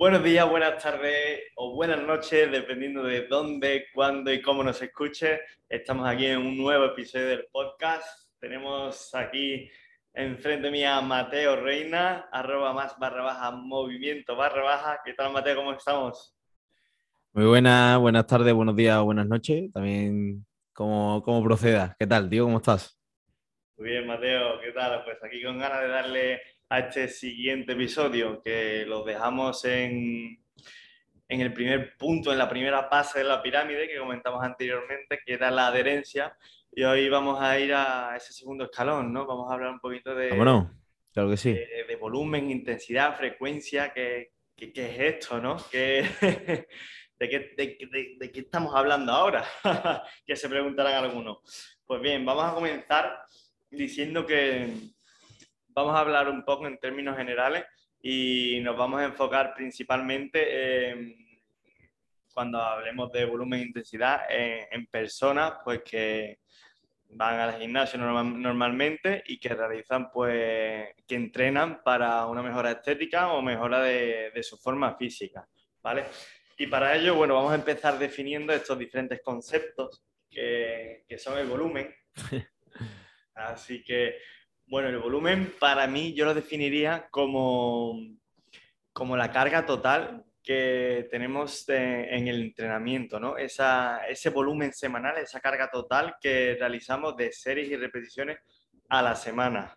Buenos 0.00 0.24
días, 0.24 0.48
buenas 0.48 0.82
tardes 0.82 1.42
o 1.56 1.74
buenas 1.74 2.02
noches, 2.02 2.50
dependiendo 2.50 3.02
de 3.02 3.26
dónde, 3.26 3.84
cuándo 3.92 4.32
y 4.32 4.40
cómo 4.40 4.64
nos 4.64 4.80
escuche. 4.80 5.40
Estamos 5.68 6.08
aquí 6.08 6.24
en 6.24 6.38
un 6.38 6.56
nuevo 6.56 6.86
episodio 6.86 7.26
del 7.26 7.48
podcast. 7.52 8.32
Tenemos 8.38 9.14
aquí 9.14 9.70
enfrente 10.14 10.70
mía 10.70 10.96
a 10.96 11.02
Mateo 11.02 11.56
Reina, 11.56 12.30
arroba 12.32 12.72
más 12.72 12.98
barra 12.98 13.24
baja, 13.24 13.50
movimiento 13.50 14.34
barra 14.36 14.62
baja. 14.62 15.00
¿Qué 15.04 15.12
tal, 15.12 15.34
Mateo? 15.34 15.56
¿Cómo 15.56 15.74
estamos? 15.74 16.34
Muy 17.34 17.44
buenas, 17.44 17.98
buenas 17.98 18.26
tardes, 18.26 18.54
buenos 18.54 18.76
días, 18.76 19.02
buenas 19.02 19.26
noches. 19.26 19.70
También, 19.70 20.46
¿cómo, 20.72 21.22
cómo 21.22 21.44
procedas? 21.44 21.94
¿Qué 21.98 22.06
tal, 22.06 22.30
tío? 22.30 22.44
¿Cómo 22.44 22.56
estás? 22.56 22.98
Muy 23.76 23.90
bien, 23.90 24.06
Mateo. 24.06 24.62
¿Qué 24.62 24.72
tal? 24.72 25.04
Pues 25.04 25.22
aquí 25.22 25.42
con 25.42 25.58
ganas 25.58 25.82
de 25.82 25.88
darle 25.88 26.40
a 26.70 26.78
este 26.78 27.08
siguiente 27.08 27.72
episodio, 27.72 28.40
que 28.40 28.84
lo 28.86 29.02
dejamos 29.02 29.64
en, 29.64 30.40
en 31.28 31.40
el 31.40 31.52
primer 31.52 31.96
punto, 31.96 32.30
en 32.30 32.38
la 32.38 32.48
primera 32.48 32.88
fase 32.88 33.18
de 33.18 33.24
la 33.24 33.42
pirámide 33.42 33.88
que 33.88 33.98
comentamos 33.98 34.42
anteriormente, 34.44 35.18
que 35.26 35.34
era 35.34 35.50
la 35.50 35.66
adherencia. 35.66 36.36
Y 36.70 36.84
hoy 36.84 37.08
vamos 37.08 37.40
a 37.40 37.58
ir 37.58 37.74
a 37.74 38.14
ese 38.16 38.32
segundo 38.32 38.64
escalón, 38.64 39.12
¿no? 39.12 39.26
Vamos 39.26 39.50
a 39.50 39.54
hablar 39.54 39.72
un 39.72 39.80
poquito 39.80 40.14
de, 40.14 40.30
Vámonos, 40.30 40.70
claro 41.12 41.30
que 41.30 41.36
sí. 41.36 41.52
de, 41.52 41.96
volumen, 41.96 42.52
intensidad, 42.52 43.16
frecuencia, 43.16 43.92
¿qué, 43.92 44.30
qué, 44.56 44.72
qué 44.72 44.90
es 44.90 45.14
esto, 45.16 45.40
no? 45.40 45.56
¿Qué, 45.72 46.04
de, 47.18 47.28
qué, 47.28 47.54
de, 47.56 48.16
de, 48.16 48.30
qué 48.30 48.40
estamos 48.40 48.76
hablando 48.76 49.10
ahora? 49.10 49.44
que 50.24 50.36
se 50.36 50.48
preguntarán 50.48 51.04
algunos. 51.04 51.38
Pues 51.84 52.00
bien, 52.00 52.24
vamos 52.24 52.44
a 52.44 52.54
comenzar 52.54 53.24
diciendo 53.72 54.24
que 54.24 54.68
vamos 55.80 55.96
a 55.96 56.00
hablar 56.00 56.28
un 56.28 56.44
poco 56.44 56.66
en 56.66 56.78
términos 56.78 57.16
generales 57.16 57.64
y 58.02 58.60
nos 58.60 58.76
vamos 58.76 59.00
a 59.00 59.06
enfocar 59.06 59.54
principalmente 59.54 60.90
en, 60.90 61.16
cuando 62.34 62.60
hablemos 62.60 63.10
de 63.12 63.24
volumen 63.24 63.60
e 63.60 63.64
intensidad 63.64 64.22
en, 64.30 64.66
en 64.70 64.86
personas 64.86 65.54
pues 65.64 65.82
que 65.82 66.40
van 67.12 67.40
al 67.40 67.58
gimnasio 67.58 67.98
normal, 67.98 68.40
normalmente 68.40 69.22
y 69.26 69.38
que 69.38 69.54
realizan 69.54 70.10
pues 70.10 70.94
que 71.06 71.14
entrenan 71.14 71.82
para 71.82 72.26
una 72.26 72.42
mejora 72.42 72.72
estética 72.72 73.32
o 73.32 73.40
mejora 73.40 73.80
de, 73.82 74.30
de 74.34 74.42
su 74.42 74.58
forma 74.58 74.96
física, 74.96 75.48
¿vale? 75.82 76.04
Y 76.58 76.66
para 76.66 76.94
ello, 76.94 77.14
bueno, 77.14 77.34
vamos 77.34 77.52
a 77.52 77.56
empezar 77.56 77.98
definiendo 77.98 78.52
estos 78.52 78.78
diferentes 78.78 79.22
conceptos 79.22 80.04
que, 80.30 81.04
que 81.08 81.18
son 81.18 81.38
el 81.38 81.46
volumen. 81.46 81.92
Así 83.34 83.82
que 83.82 84.18
bueno, 84.70 84.88
el 84.88 84.98
volumen 84.98 85.52
para 85.58 85.88
mí 85.88 86.14
yo 86.14 86.24
lo 86.24 86.32
definiría 86.32 87.08
como, 87.10 88.00
como 88.92 89.16
la 89.16 89.32
carga 89.32 89.66
total 89.66 90.24
que 90.44 91.08
tenemos 91.10 91.66
de, 91.66 92.04
en 92.14 92.28
el 92.28 92.40
entrenamiento, 92.40 93.18
¿no? 93.18 93.36
Esa, 93.36 94.06
ese 94.06 94.30
volumen 94.30 94.72
semanal, 94.72 95.18
esa 95.18 95.40
carga 95.40 95.68
total 95.68 96.14
que 96.20 96.56
realizamos 96.58 97.16
de 97.16 97.32
series 97.32 97.68
y 97.68 97.76
repeticiones 97.76 98.38
a 98.88 99.02
la 99.02 99.16
semana. 99.16 99.76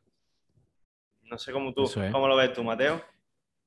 No 1.23 1.39
sé 1.39 1.51
cómo 1.51 1.73
tú, 1.73 1.85
es. 1.85 2.11
cómo 2.11 2.27
lo 2.27 2.35
ves 2.35 2.53
tú, 2.53 2.63
Mateo. 2.63 3.01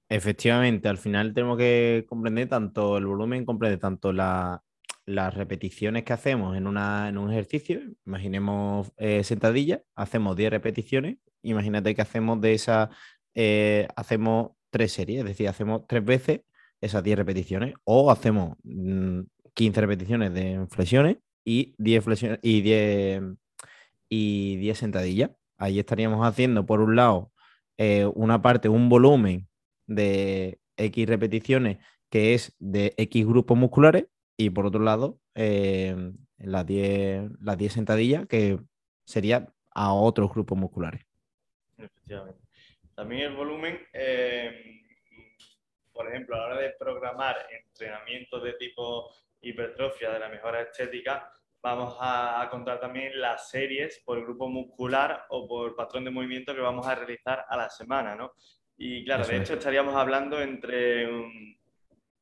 Efectivamente, 0.09 0.89
al 0.89 0.99
final 0.99 1.35
tenemos 1.35 1.59
que 1.59 2.07
comprender 2.09 2.49
tanto 2.49 2.99
el 2.99 3.07
volumen, 3.07 3.45
comprende 3.45 3.79
tanto 3.79 4.13
la, 4.13 4.63
las 5.07 5.35
repeticiones 5.35 6.05
que 6.05 6.13
hacemos 6.13 6.57
en, 6.57 6.67
una, 6.67 7.09
en 7.09 7.19
un 7.19 7.31
ejercicio, 7.31 7.81
imaginemos 8.05 8.93
eh, 8.97 9.23
sentadilla, 9.25 9.83
hacemos 9.95 10.37
10 10.37 10.51
repeticiones, 10.51 11.19
imagínate 11.43 11.95
que 11.95 12.03
hacemos 12.03 12.41
de 12.41 12.55
esas, 12.55 12.91
eh, 13.35 13.87
hacemos 13.97 14.53
tres 14.71 14.93
series, 14.93 15.21
es 15.21 15.27
decir, 15.27 15.49
hacemos 15.49 15.87
tres 15.87 16.05
veces 16.05 16.41
esas 16.81 17.05
10 17.05 17.19
repeticiones, 17.19 17.75
o 17.85 18.11
hacemos 18.11 18.57
15 19.55 19.81
mm, 19.81 19.83
repeticiones 19.83 20.35
de 20.35 20.67
flexiones 20.71 21.19
y 21.45 21.75
10 21.79 22.05
flexiones 22.05 22.39
y 22.43 22.61
10 22.61 23.23
y 24.09 24.57
10 24.57 24.79
sentadillas. 24.79 25.31
Ahí 25.57 25.79
estaríamos 25.79 26.27
haciendo, 26.27 26.67
por 26.67 26.81
un 26.81 26.97
lado, 26.97 27.33
eh, 27.79 28.07
una 28.15 28.43
parte, 28.43 28.69
un 28.69 28.89
volumen 28.89 29.49
de 29.87 30.59
X 30.77 31.07
repeticiones 31.09 31.79
que 32.11 32.35
es 32.35 32.55
de 32.59 32.95
X 32.99 33.27
grupos 33.27 33.57
musculares 33.57 34.07
y 34.37 34.51
por 34.51 34.67
otro 34.67 34.83
lado, 34.83 35.19
eh, 35.35 36.13
las 36.39 36.67
10 36.67 37.31
las 37.41 37.57
10 37.57 37.73
sentadillas, 37.73 38.27
que 38.27 38.59
sería 39.05 39.49
a 39.75 39.93
otros 39.93 40.31
grupos 40.31 40.59
musculares. 40.59 41.03
Efectivamente. 41.79 42.41
También 42.95 43.23
el 43.31 43.37
volumen, 43.37 43.79
eh, 43.93 44.83
por 45.93 46.09
ejemplo, 46.09 46.35
a 46.35 46.39
la 46.39 46.47
hora 46.47 46.59
de 46.59 46.75
programar 46.79 47.37
entrenamientos 47.51 48.43
de 48.43 48.55
tipo 48.55 49.11
hipertrofia 49.41 50.11
de 50.11 50.19
la 50.19 50.29
mejora 50.29 50.63
estética, 50.63 51.31
vamos 51.63 51.97
a, 52.01 52.41
a, 52.41 52.49
contar 52.49 52.81
también 52.81 53.21
las 53.21 53.51
series 53.51 54.01
por 54.05 54.23
grupo 54.23 54.49
muscular 54.49 55.27
o 55.31 55.47
por 55.49 55.75
patrón 55.75 56.05
de 56.05 56.11
movimiento 56.11 56.55
que 56.55 56.61
vamos 56.61 56.87
a 56.87 56.95
realizar 56.95 57.45
a 57.49 57.57
la 57.57 57.69
semana, 57.69 58.15
¿no? 58.15 58.33
Y 58.79 59.05
claro, 59.05 59.23
Eso 59.23 59.33
de 59.33 59.39
hecho 59.39 59.53
es. 59.55 59.59
estaríamos 59.59 59.95
hablando 59.95 60.41
entre 60.41 61.11
un, 61.11 61.59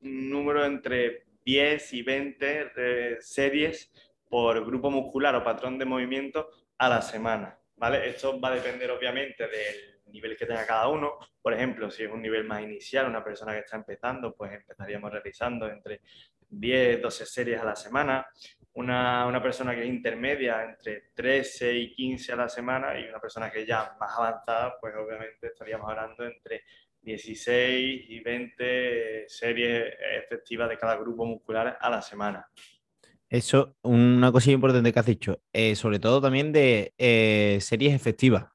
un 0.01 0.31
número 0.31 0.65
entre 0.65 1.24
10 1.45 1.93
y 1.93 2.03
20 2.03 2.73
eh, 2.77 3.17
series 3.21 3.93
por 4.29 4.65
grupo 4.65 4.91
muscular 4.91 5.35
o 5.37 5.45
patrón 5.45 5.79
de 5.79 5.85
movimiento 5.85 6.49
a 6.79 6.89
la 6.89 7.03
semana. 7.03 7.59
¿vale? 7.77 8.09
Esto 8.09 8.41
va 8.41 8.49
a 8.49 8.55
depender 8.55 8.91
obviamente 8.91 9.47
del 9.47 10.01
nivel 10.07 10.37
que 10.37 10.47
tenga 10.47 10.67
cada 10.67 10.89
uno. 10.89 11.19
Por 11.41 11.53
ejemplo, 11.53 11.91
si 11.91 12.05
es 12.05 12.11
un 12.11 12.23
nivel 12.23 12.45
más 12.45 12.63
inicial, 12.63 13.07
una 13.07 13.23
persona 13.23 13.53
que 13.53 13.61
está 13.61 13.77
empezando, 13.77 14.35
pues 14.35 14.53
empezaríamos 14.53 15.11
realizando 15.13 15.69
entre 15.69 16.01
10, 16.49 17.03
12 17.03 17.27
series 17.27 17.61
a 17.61 17.65
la 17.65 17.77
semana. 17.77 18.27
Una, 18.75 19.27
una, 19.27 19.41
persona 19.41 19.73
que 19.73 19.83
es 19.83 19.89
intermedia 19.89 20.65
entre 20.65 21.11
13 21.15 21.73
y 21.75 21.95
15 21.95 22.33
a 22.33 22.37
la 22.37 22.49
semana 22.49 22.99
y 22.99 23.05
una 23.05 23.21
persona 23.21 23.49
que 23.49 23.65
ya 23.65 23.97
más 24.01 24.19
avanzada, 24.19 24.81
pues 24.81 24.93
obviamente 24.97 25.47
estaríamos 25.47 25.89
hablando 25.89 26.25
entre 26.25 26.65
16 27.05 28.05
y 28.09 28.21
20 28.21 29.25
series 29.29 29.95
efectivas 30.25 30.69
de 30.69 30.79
cada 30.79 30.97
grupo 30.97 31.25
muscular 31.25 31.79
a 31.81 31.91
la 31.91 32.01
semana. 32.03 32.47
Eso, 33.29 33.77
una 33.83 34.31
cosa 34.31 34.51
importante 34.51 34.93
que 34.93 34.99
has 34.99 35.07
dicho, 35.07 35.41
eh, 35.53 35.75
sobre 35.75 35.99
todo 35.99 36.21
también 36.21 36.53
de 36.53 36.95
eh, 36.99 37.59
series 37.61 37.93
efectivas, 37.93 38.47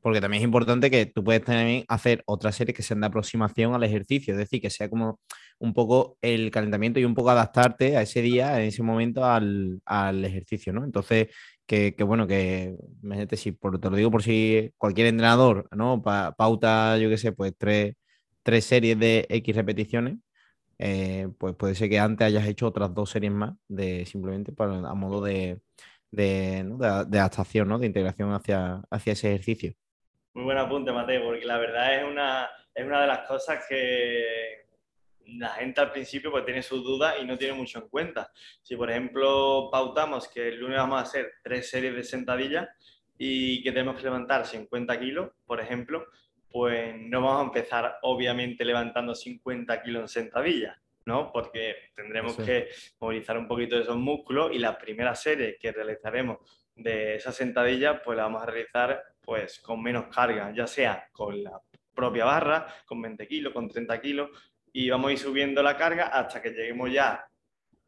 porque 0.00 0.20
también 0.20 0.42
es 0.42 0.44
importante 0.44 0.90
que 0.90 1.06
tú 1.06 1.22
puedes 1.22 1.44
también 1.44 1.84
hacer 1.88 2.22
otras 2.26 2.56
series 2.56 2.74
que 2.74 2.82
sean 2.82 3.00
de 3.00 3.06
aproximación 3.06 3.74
al 3.74 3.84
ejercicio, 3.84 4.34
es 4.34 4.38
decir, 4.38 4.60
que 4.60 4.70
sea 4.70 4.88
como 4.88 5.20
un 5.58 5.74
poco 5.74 6.16
el 6.22 6.50
calentamiento 6.50 6.98
y 6.98 7.04
un 7.04 7.14
poco 7.14 7.30
adaptarte 7.30 7.96
a 7.96 8.02
ese 8.02 8.22
día, 8.22 8.58
en 8.60 8.68
ese 8.68 8.82
momento 8.82 9.24
al, 9.24 9.80
al 9.84 10.24
ejercicio, 10.24 10.72
¿no? 10.72 10.84
Entonces, 10.84 11.28
que, 11.70 12.02
bueno, 12.02 12.26
que 12.26 12.76
imagínate 13.00 13.36
si 13.36 13.52
por, 13.52 13.80
te 13.80 13.88
lo 13.90 13.96
digo 13.96 14.10
por 14.10 14.24
si 14.24 14.72
cualquier 14.76 15.06
entrenador, 15.06 15.68
¿no? 15.70 16.02
Pa, 16.02 16.34
pauta, 16.36 16.98
yo 16.98 17.08
qué 17.08 17.16
sé, 17.16 17.30
pues 17.30 17.54
tres, 17.56 17.94
tres, 18.42 18.64
series 18.64 18.98
de 18.98 19.26
X 19.28 19.54
repeticiones, 19.54 20.16
eh, 20.78 21.28
pues 21.38 21.54
puede 21.54 21.76
ser 21.76 21.88
que 21.88 22.00
antes 22.00 22.26
hayas 22.26 22.46
hecho 22.48 22.66
otras 22.66 22.92
dos 22.92 23.10
series 23.10 23.32
más 23.32 23.54
de 23.68 24.04
simplemente 24.04 24.52
para, 24.52 24.78
a 24.78 24.94
modo 24.94 25.22
de, 25.22 25.60
de, 26.10 26.66
adaptación, 26.80 27.68
¿no? 27.68 27.78
De 27.78 27.86
integración 27.86 28.32
hacia, 28.32 28.82
hacia 28.90 29.12
ese 29.12 29.28
ejercicio. 29.28 29.72
Muy 30.34 30.44
buen 30.44 30.58
apunte, 30.58 30.90
Mateo, 30.90 31.22
porque 31.24 31.44
la 31.44 31.58
verdad 31.58 32.00
es 32.00 32.04
una, 32.04 32.50
es 32.74 32.84
una 32.84 33.02
de 33.02 33.06
las 33.06 33.28
cosas 33.28 33.64
que 33.68 34.66
la 35.38 35.50
gente 35.50 35.80
al 35.80 35.92
principio 35.92 36.30
pues 36.30 36.44
tiene 36.44 36.62
sus 36.62 36.82
dudas 36.82 37.16
y 37.20 37.24
no 37.24 37.38
tiene 37.38 37.54
mucho 37.54 37.78
en 37.78 37.88
cuenta. 37.88 38.30
Si 38.62 38.76
por 38.76 38.90
ejemplo 38.90 39.68
pautamos 39.70 40.28
que 40.28 40.48
el 40.48 40.60
lunes 40.60 40.78
vamos 40.78 40.98
a 40.98 41.02
hacer 41.02 41.32
tres 41.42 41.70
series 41.70 41.94
de 41.94 42.04
sentadillas 42.04 42.68
y 43.18 43.62
que 43.62 43.72
tenemos 43.72 43.96
que 43.96 44.04
levantar 44.04 44.46
50 44.46 44.98
kilos, 44.98 45.30
por 45.46 45.60
ejemplo, 45.60 46.06
pues 46.50 46.94
no 46.98 47.20
vamos 47.20 47.40
a 47.40 47.44
empezar 47.44 47.98
obviamente 48.02 48.64
levantando 48.64 49.14
50 49.14 49.82
kilos 49.82 50.02
en 50.02 50.08
sentadillas, 50.08 50.78
¿no? 51.04 51.30
Porque 51.32 51.76
tendremos 51.94 52.34
sí. 52.36 52.44
que 52.44 52.68
movilizar 52.98 53.38
un 53.38 53.46
poquito 53.46 53.76
de 53.76 53.82
esos 53.82 53.96
músculos 53.96 54.50
y 54.52 54.58
la 54.58 54.78
primera 54.78 55.14
serie 55.14 55.58
que 55.60 55.70
realizaremos 55.70 56.38
de 56.74 57.16
esa 57.16 57.30
sentadilla 57.30 58.02
pues 58.02 58.16
la 58.16 58.24
vamos 58.24 58.42
a 58.42 58.46
realizar 58.46 59.02
pues 59.20 59.60
con 59.60 59.82
menos 59.82 60.06
carga, 60.08 60.52
ya 60.54 60.66
sea 60.66 61.08
con 61.12 61.42
la 61.44 61.60
propia 61.94 62.24
barra, 62.24 62.66
con 62.86 63.02
20 63.02 63.28
kilos, 63.28 63.52
con 63.52 63.68
30 63.68 64.00
kilos, 64.00 64.30
y 64.72 64.90
vamos 64.90 65.08
a 65.08 65.12
ir 65.12 65.18
subiendo 65.18 65.62
la 65.62 65.76
carga 65.76 66.06
hasta 66.06 66.40
que 66.40 66.50
lleguemos 66.50 66.92
ya 66.92 67.26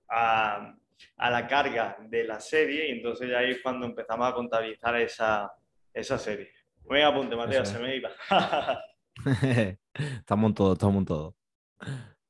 a, 0.09 0.75
a 1.17 1.31
la 1.31 1.47
carga 1.47 1.97
de 2.01 2.25
la 2.25 2.41
serie 2.41 2.89
y 2.89 2.93
entonces 2.93 3.31
ya 3.31 3.39
ahí 3.39 3.53
es 3.53 3.63
cuando 3.63 3.87
empezamos 3.87 4.29
a 4.29 4.35
contabilizar 4.35 4.97
esa, 5.01 5.53
esa 5.93 6.19
serie. 6.19 6.51
Buen 6.85 7.03
apunte, 7.03 7.37
Mateo, 7.37 7.65
se 7.65 7.79
me 7.79 7.97
iba. 7.97 8.11
estamos 9.95 10.51
en 10.51 10.55
todo, 10.55 10.73
estamos 10.73 10.99
en 10.99 11.05
todo. 11.05 11.37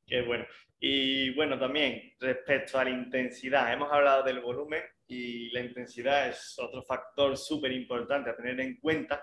Qué 0.07 0.23
bueno. 0.23 0.45
Y 0.79 1.33
bueno, 1.35 1.59
también 1.59 2.13
respecto 2.19 2.79
a 2.79 2.85
la 2.85 2.91
intensidad, 2.91 3.73
hemos 3.73 3.91
hablado 3.93 4.25
del 4.25 4.41
volumen 4.41 4.83
y 5.07 5.51
la 5.51 5.61
intensidad 5.61 6.29
es 6.29 6.59
otro 6.59 6.83
factor 6.83 7.37
súper 7.37 7.73
importante 7.73 8.31
a 8.31 8.37
tener 8.37 8.59
en 8.61 8.77
cuenta, 8.79 9.23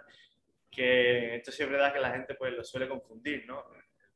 que 0.71 1.35
esto 1.35 1.51
es 1.51 1.69
verdad 1.69 1.93
que 1.93 1.99
la 1.99 2.11
gente 2.11 2.35
pues 2.35 2.53
lo 2.53 2.63
suele 2.63 2.87
confundir, 2.87 3.45
¿no? 3.45 3.65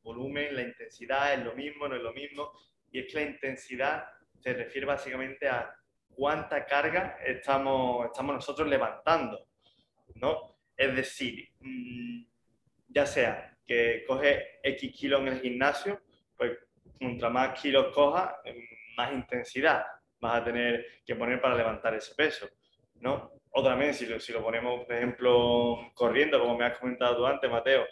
Volumen, 0.03 0.55
la 0.55 0.61
intensidad 0.61 1.33
es 1.33 1.43
lo 1.43 1.53
mismo, 1.55 1.87
no 1.87 1.95
es 1.95 2.01
lo 2.01 2.13
mismo. 2.13 2.51
Y 2.91 2.99
es 2.99 3.07
que 3.07 3.15
la 3.15 3.29
intensidad 3.29 4.05
se 4.39 4.53
refiere 4.53 4.85
básicamente 4.85 5.47
a 5.47 5.73
cuánta 6.09 6.65
carga 6.65 7.17
estamos, 7.25 8.05
estamos 8.05 8.35
nosotros 8.35 8.67
levantando, 8.67 9.47
¿no? 10.15 10.57
Es 10.75 10.95
decir, 10.95 11.49
mm, 11.59 12.23
ya 12.89 13.05
sea 13.05 13.57
que 13.65 14.03
coge 14.05 14.59
X 14.61 14.93
kilos 14.95 15.21
en 15.21 15.27
el 15.29 15.41
gimnasio, 15.41 16.01
pues 16.37 16.57
contra 16.99 17.29
más 17.29 17.59
kilos 17.59 17.93
coja, 17.93 18.37
más 18.95 19.13
intensidad 19.13 19.85
vas 20.19 20.41
a 20.41 20.43
tener 20.43 20.85
que 21.05 21.15
poner 21.15 21.41
para 21.41 21.55
levantar 21.55 21.93
ese 21.95 22.15
peso, 22.15 22.47
¿no? 23.01 23.31
O 23.51 23.63
también, 23.63 23.93
si 23.93 24.05
lo, 24.05 24.19
si 24.19 24.31
lo 24.31 24.41
ponemos, 24.41 24.85
por 24.85 24.95
ejemplo, 24.95 25.91
corriendo, 25.93 26.39
como 26.39 26.57
me 26.57 26.65
has 26.65 26.79
comentado 26.79 27.17
tú 27.17 27.25
antes, 27.25 27.51
Mateo, 27.51 27.85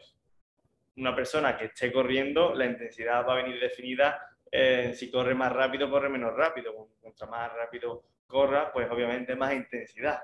una 0.97 1.15
persona 1.15 1.57
que 1.57 1.65
esté 1.65 1.91
corriendo, 1.91 2.53
la 2.53 2.65
intensidad 2.65 3.25
va 3.27 3.33
a 3.33 3.43
venir 3.43 3.59
definida 3.59 4.19
eh, 4.51 4.91
si 4.95 5.09
corre 5.09 5.33
más 5.33 5.51
rápido, 5.51 5.89
corre 5.89 6.09
menos 6.09 6.35
rápido. 6.35 6.73
Contra 7.01 7.27
más 7.27 7.51
rápido 7.53 8.03
corra, 8.27 8.71
pues 8.71 8.89
obviamente 8.91 9.35
más 9.35 9.53
intensidad. 9.53 10.19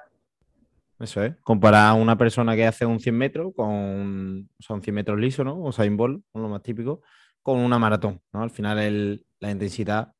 Eso 0.99 1.23
es. 1.23 1.35
Comparar 1.43 1.87
a 1.87 1.93
una 1.93 2.17
persona 2.17 2.55
que 2.55 2.65
hace 2.65 2.85
un 2.85 2.99
100 2.99 3.15
metros 3.15 3.53
con 3.55 4.49
son 4.59 4.81
100 4.81 4.95
metros 4.95 5.19
liso, 5.19 5.43
¿no? 5.43 5.61
O 5.63 5.71
sea, 5.71 5.89
Bolt, 5.91 6.23
lo 6.33 6.49
más 6.49 6.63
típico, 6.63 7.01
con 7.41 7.59
una 7.59 7.79
maratón, 7.79 8.21
¿no? 8.33 8.41
Al 8.41 8.49
final 8.49 9.23
la 9.39 9.51
intensidad 9.51 10.13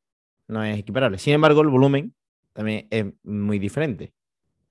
no 0.47 0.63
es 0.63 0.77
equiparable. 0.79 1.17
Sin 1.17 1.33
embargo, 1.33 1.61
el 1.61 1.69
volumen 1.69 2.13
también 2.53 2.88
es 2.89 3.05
muy 3.23 3.59
diferente. 3.59 4.13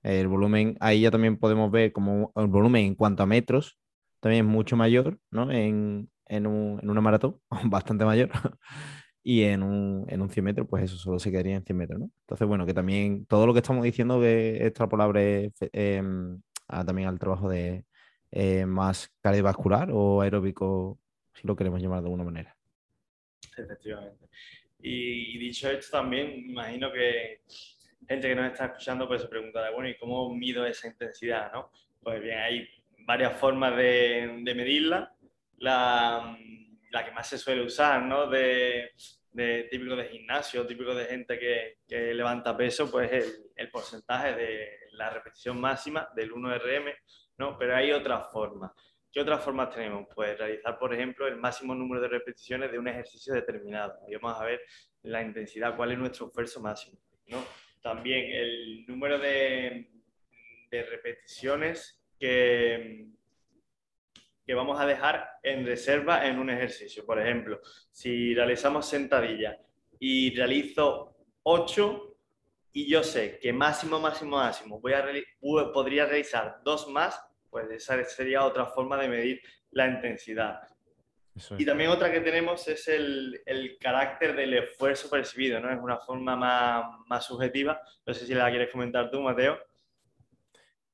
El 0.01 0.27
volumen, 0.27 0.77
ahí 0.79 1.01
ya 1.01 1.11
también 1.11 1.37
podemos 1.37 1.69
ver 1.69 1.91
como 1.91 2.31
el 2.35 2.47
volumen 2.47 2.85
en 2.85 2.95
cuanto 2.95 3.23
a 3.23 3.25
metros 3.25 3.77
también 4.27 4.45
mucho 4.45 4.75
mayor, 4.75 5.17
¿no? 5.31 5.49
En, 5.49 6.09
en, 6.25 6.47
un, 6.47 6.79
en 6.83 6.89
una 6.89 6.99
maratón, 6.99 7.39
bastante 7.63 8.03
mayor. 8.03 8.29
y 9.23 9.43
en 9.43 9.63
un, 9.63 10.05
en 10.09 10.21
un 10.21 10.29
100 10.29 10.43
metros, 10.43 10.67
pues 10.69 10.83
eso 10.83 10.97
solo 10.97 11.17
se 11.17 11.31
quedaría 11.31 11.55
en 11.55 11.63
100 11.63 11.77
metros, 11.77 11.99
¿no? 11.99 12.11
Entonces, 12.21 12.45
bueno, 12.45 12.65
que 12.65 12.73
también 12.73 13.25
todo 13.25 13.47
lo 13.47 13.53
que 13.53 13.59
estamos 13.59 13.85
diciendo 13.85 14.19
que 14.19 14.57
es 14.57 14.63
extrapolable 14.63 15.53
em, 15.71 16.41
también 16.67 17.07
al 17.07 17.19
trabajo 17.19 17.47
de 17.47 17.85
eh, 18.31 18.65
más 18.65 19.09
cardiovascular 19.21 19.89
o 19.93 20.21
aeróbico, 20.21 20.99
si 21.33 21.47
lo 21.47 21.55
queremos 21.55 21.81
llamar 21.81 22.01
de 22.01 22.07
alguna 22.07 22.25
manera. 22.25 22.57
Efectivamente. 23.57 24.27
Y, 24.79 25.37
dicho 25.37 25.69
esto, 25.69 25.97
también 25.99 26.49
imagino 26.49 26.91
que 26.91 27.43
gente 28.07 28.27
que 28.27 28.35
nos 28.35 28.51
está 28.51 28.65
escuchando 28.65 29.07
pues 29.07 29.21
se 29.21 29.29
preguntará, 29.29 29.71
bueno, 29.71 29.87
¿y 29.87 29.97
cómo 29.97 30.33
mido 30.35 30.65
esa 30.65 30.87
intensidad, 30.87 31.51
no? 31.53 31.71
Pues 32.01 32.21
bien, 32.21 32.37
hay 32.39 32.76
varias 33.07 33.39
formas 33.39 33.75
de, 33.75 34.41
de 34.43 34.53
medirla. 34.53 35.15
La, 35.59 36.37
que 37.05 37.11
más 37.11 37.27
se 37.27 37.37
suele 37.37 37.63
usar, 37.63 38.03
¿no? 38.03 38.27
De, 38.27 38.91
típico 39.71 39.95
de 39.95 40.09
gimnasio, 40.09 40.65
típico 40.65 40.93
de 40.93 41.05
gente 41.05 41.39
que, 41.39 42.13
levanta 42.13 42.57
peso, 42.57 42.91
pues 42.91 43.11
el, 43.55 43.69
porcentaje 43.69 44.33
de 44.35 44.69
la 44.91 45.09
repetición 45.09 45.59
máxima 45.59 46.09
del 46.15 46.31
1RM, 46.31 46.93
¿no? 47.37 47.57
Pero 47.57 47.75
hay 47.75 47.91
otras 47.91 48.31
formas. 48.31 48.71
¿Qué 49.11 49.21
otras 49.21 49.43
formas 49.43 49.69
tenemos? 49.69 50.07
Pues 50.13 50.37
realizar, 50.37 50.77
por 50.77 50.93
ejemplo, 50.93 51.27
el 51.27 51.37
máximo 51.37 51.73
número 51.73 52.01
de 52.01 52.09
repeticiones 52.09 52.71
de 52.71 52.79
un 52.79 52.87
ejercicio 52.87 53.33
determinado. 53.33 53.93
Ahí 54.05 54.15
vamos 54.15 54.39
a 54.39 54.43
ver 54.43 54.61
la 55.03 55.21
intensidad, 55.21 55.75
cuál 55.77 55.91
es 55.93 55.97
nuestro 55.97 56.27
esfuerzo 56.27 56.59
máximo, 56.59 56.99
¿no? 57.27 57.43
También 57.81 58.31
el 58.31 58.85
número 58.87 59.17
de 59.17 59.87
repeticiones 60.71 61.96
que, 62.19 63.07
que 64.45 64.53
vamos 64.53 64.79
a 64.79 64.85
dejar 64.85 65.29
en 65.43 65.65
reserva 65.65 66.27
en 66.27 66.39
un 66.39 66.49
ejercicio. 66.49 67.05
Por 67.05 67.19
ejemplo, 67.19 67.59
si 67.91 68.33
realizamos 68.33 68.87
sentadilla 68.87 69.59
y 69.99 70.35
realizo 70.35 71.15
8 71.43 72.17
y 72.73 72.89
yo 72.89 73.03
sé 73.03 73.39
que 73.39 73.51
máximo, 73.51 73.99
máximo, 73.99 74.37
máximo 74.37 74.79
voy 74.79 74.93
a 74.93 75.03
podría 75.73 76.05
realizar 76.05 76.59
dos 76.63 76.87
más, 76.89 77.19
pues 77.49 77.69
esa 77.71 78.03
sería 78.05 78.45
otra 78.45 78.67
forma 78.67 78.97
de 78.97 79.07
medir 79.07 79.41
la 79.71 79.87
intensidad. 79.87 80.61
Y 81.57 81.65
también 81.65 81.91
otra 81.91 82.11
que 82.11 82.21
tenemos 82.21 82.67
es 82.67 82.87
el, 82.87 83.41
el, 83.45 83.77
carácter 83.77 84.35
del 84.35 84.53
esfuerzo 84.55 85.09
percibido, 85.09 85.59
¿no? 85.59 85.71
Es 85.71 85.79
una 85.79 85.97
forma 85.97 86.35
más, 86.35 86.85
más 87.07 87.25
subjetiva. 87.25 87.79
No 88.05 88.13
sé 88.13 88.25
si 88.25 88.33
la 88.33 88.49
quieres 88.49 88.71
comentar 88.71 89.11
tú, 89.11 89.21
Mateo. 89.21 89.59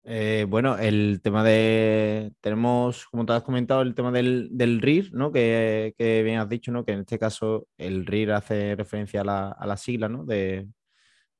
Eh, 0.05 0.45
bueno, 0.49 0.77
el 0.77 1.21
tema 1.23 1.43
de. 1.43 2.33
Tenemos, 2.41 3.05
como 3.07 3.25
te 3.25 3.33
has 3.33 3.43
comentado, 3.43 3.81
el 3.81 3.95
tema 3.95 4.11
del, 4.11 4.49
del 4.51 4.81
RIR, 4.81 5.13
¿no? 5.13 5.31
Que, 5.31 5.93
que, 5.97 6.23
bien 6.23 6.39
has 6.39 6.49
dicho, 6.49 6.71
¿no? 6.71 6.83
Que 6.83 6.91
en 6.91 6.99
este 7.01 7.17
caso 7.17 7.67
el 7.77 8.05
RIR 8.05 8.33
hace 8.33 8.75
referencia 8.75 9.21
a 9.21 9.23
la, 9.23 9.49
a 9.51 9.65
la 9.65 9.77
sigla, 9.77 10.09
¿no? 10.09 10.25
De, 10.25 10.67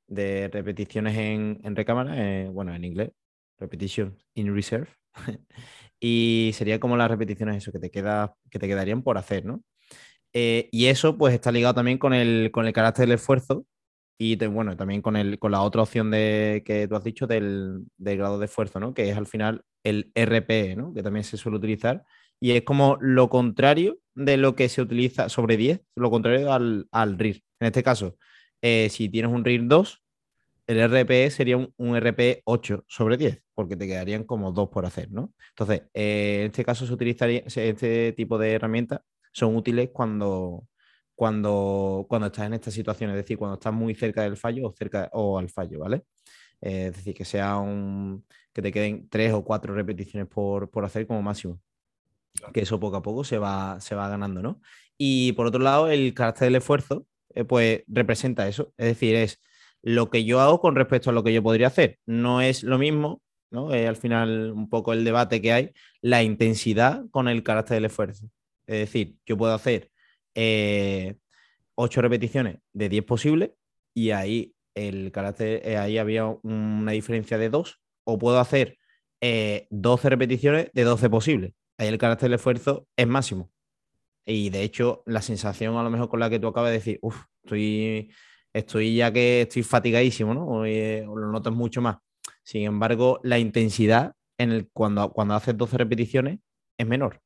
de 0.06 0.48
repeticiones 0.52 1.16
en, 1.16 1.60
en 1.62 1.76
recámara, 1.76 2.14
eh, 2.16 2.48
bueno, 2.50 2.74
en 2.74 2.84
inglés, 2.84 3.10
repetition 3.58 4.16
in 4.34 4.54
reserve. 4.54 4.88
y 6.00 6.52
sería 6.54 6.80
como 6.80 6.96
las 6.96 7.10
repeticiones, 7.10 7.58
eso, 7.58 7.72
que 7.72 7.78
te, 7.78 7.90
queda, 7.90 8.34
que 8.50 8.58
te 8.58 8.68
quedarían 8.68 9.02
por 9.02 9.18
hacer, 9.18 9.44
¿no? 9.44 9.62
Eh, 10.32 10.68
y 10.72 10.86
eso, 10.86 11.16
pues, 11.18 11.34
está 11.34 11.52
ligado 11.52 11.74
también 11.74 11.98
con 11.98 12.14
el, 12.14 12.50
con 12.52 12.66
el 12.66 12.72
carácter 12.72 13.06
del 13.06 13.16
esfuerzo 13.16 13.66
y 14.18 14.36
bueno, 14.46 14.76
también 14.76 15.02
con, 15.02 15.16
el, 15.16 15.38
con 15.38 15.52
la 15.52 15.62
otra 15.62 15.82
opción 15.82 16.10
de, 16.10 16.62
que 16.64 16.86
tú 16.86 16.96
has 16.96 17.04
dicho 17.04 17.26
del, 17.26 17.84
grado 17.98 18.38
de 18.38 18.46
esfuerzo, 18.46 18.78
¿no? 18.78 18.94
Que 18.94 19.10
es 19.10 19.16
al 19.16 19.26
final 19.26 19.62
el 19.82 20.12
RPE, 20.14 20.76
¿no? 20.76 20.94
Que 20.94 21.02
también 21.02 21.24
se 21.24 21.36
suele 21.36 21.58
utilizar. 21.58 22.04
Y 22.40 22.52
es 22.52 22.62
como 22.62 22.96
lo 23.00 23.28
contrario 23.28 23.98
de 24.14 24.36
lo 24.36 24.54
que 24.54 24.68
se 24.68 24.82
utiliza 24.82 25.28
sobre 25.28 25.56
10, 25.56 25.80
lo 25.96 26.10
contrario 26.10 26.52
al, 26.52 26.86
al 26.92 27.18
RIR. 27.18 27.42
En 27.60 27.66
este 27.66 27.82
caso, 27.82 28.16
eh, 28.62 28.88
si 28.90 29.08
tienes 29.08 29.32
un 29.32 29.44
RIR 29.44 29.66
2, 29.66 30.02
el 30.66 30.78
RPE 30.80 31.30
sería 31.30 31.56
un, 31.56 31.72
un, 31.76 31.96
RPE 31.96 32.42
8 32.44 32.84
sobre 32.86 33.16
10, 33.16 33.42
porque 33.54 33.76
te 33.76 33.86
quedarían 33.86 34.24
como 34.24 34.52
dos 34.52 34.68
por 34.70 34.86
hacer, 34.86 35.10
¿no? 35.10 35.32
Entonces, 35.50 35.82
eh, 35.92 36.40
en 36.40 36.46
este 36.46 36.64
caso 36.64 36.86
se 36.86 36.92
utilizaría, 36.92 37.42
este 37.46 38.12
tipo 38.12 38.38
de 38.38 38.52
herramientas 38.52 39.00
son 39.32 39.56
útiles 39.56 39.90
cuando, 39.92 40.66
cuando, 41.14 42.06
cuando 42.08 42.26
estás 42.26 42.46
en 42.46 42.54
esta 42.54 42.70
situación, 42.70 43.10
es 43.10 43.16
decir, 43.16 43.38
cuando 43.38 43.54
estás 43.54 43.72
muy 43.72 43.94
cerca 43.94 44.22
del 44.22 44.36
fallo 44.36 44.68
o, 44.68 44.72
cerca, 44.72 45.08
o 45.12 45.38
al 45.38 45.48
fallo, 45.48 45.80
¿vale? 45.80 46.04
Eh, 46.60 46.86
es 46.88 46.96
decir, 46.96 47.14
que 47.14 47.24
sea 47.24 47.58
un, 47.58 48.24
que 48.52 48.62
te 48.62 48.72
queden 48.72 49.08
tres 49.08 49.32
o 49.32 49.44
cuatro 49.44 49.74
repeticiones 49.74 50.28
por, 50.28 50.70
por 50.70 50.84
hacer 50.84 51.06
como 51.06 51.22
máximo. 51.22 51.60
Que 52.52 52.62
eso 52.62 52.80
poco 52.80 52.96
a 52.96 53.02
poco 53.02 53.24
se 53.24 53.38
va, 53.38 53.80
se 53.80 53.94
va 53.94 54.08
ganando, 54.08 54.42
¿no? 54.42 54.60
Y 54.98 55.32
por 55.32 55.46
otro 55.46 55.60
lado, 55.60 55.88
el 55.88 56.14
carácter 56.14 56.46
del 56.46 56.56
esfuerzo, 56.56 57.06
eh, 57.34 57.44
pues 57.44 57.84
representa 57.86 58.48
eso. 58.48 58.72
Es 58.76 58.86
decir, 58.86 59.14
es 59.14 59.40
lo 59.82 60.10
que 60.10 60.24
yo 60.24 60.40
hago 60.40 60.60
con 60.60 60.74
respecto 60.74 61.10
a 61.10 61.12
lo 61.12 61.22
que 61.22 61.32
yo 61.32 61.42
podría 61.42 61.68
hacer. 61.68 61.98
No 62.06 62.40
es 62.40 62.62
lo 62.62 62.78
mismo, 62.78 63.22
¿no? 63.50 63.72
Es 63.72 63.88
al 63.88 63.96
final 63.96 64.52
un 64.52 64.68
poco 64.68 64.92
el 64.92 65.04
debate 65.04 65.40
que 65.42 65.52
hay, 65.52 65.72
la 66.00 66.22
intensidad 66.22 67.04
con 67.10 67.28
el 67.28 67.42
carácter 67.42 67.76
del 67.76 67.86
esfuerzo. 67.86 68.26
Es 68.66 68.78
decir, 68.80 69.16
yo 69.26 69.36
puedo 69.36 69.54
hacer 69.54 69.90
eh, 70.34 71.16
8 71.76 72.02
repeticiones 72.02 72.58
de 72.72 72.88
10 72.88 73.04
posibles 73.04 73.50
y 73.94 74.10
ahí 74.10 74.54
el 74.74 75.12
carácter, 75.12 75.62
eh, 75.64 75.76
ahí 75.76 75.98
había 75.98 76.26
una 76.26 76.92
diferencia 76.92 77.38
de 77.38 77.48
2, 77.48 77.80
o 78.04 78.18
puedo 78.18 78.38
hacer 78.40 78.78
12 79.20 80.06
eh, 80.06 80.10
repeticiones 80.10 80.70
de 80.72 80.84
12 80.84 81.08
posibles. 81.08 81.52
Ahí 81.78 81.88
el 81.88 81.98
carácter 81.98 82.28
del 82.28 82.34
esfuerzo 82.34 82.86
es 82.96 83.06
máximo. 83.06 83.50
Y 84.26 84.50
de 84.50 84.62
hecho, 84.62 85.02
la 85.06 85.22
sensación 85.22 85.76
a 85.76 85.82
lo 85.82 85.90
mejor 85.90 86.08
con 86.08 86.20
la 86.20 86.30
que 86.30 86.38
tú 86.38 86.48
acabas 86.48 86.70
de 86.70 86.78
decir, 86.78 87.00
estoy, 87.42 88.10
estoy 88.52 88.96
ya 88.96 89.12
que 89.12 89.42
estoy 89.42 89.62
fatigadísimo, 89.62 90.34
¿no? 90.34 90.46
O, 90.46 90.64
eh, 90.64 91.04
lo 91.06 91.30
notas 91.30 91.52
mucho 91.52 91.80
más. 91.80 91.98
Sin 92.42 92.62
embargo, 92.62 93.20
la 93.22 93.38
intensidad 93.38 94.14
en 94.38 94.68
cuando, 94.72 95.10
cuando 95.10 95.34
haces 95.34 95.56
12 95.56 95.78
repeticiones 95.78 96.40
es 96.78 96.86
menor. 96.86 97.20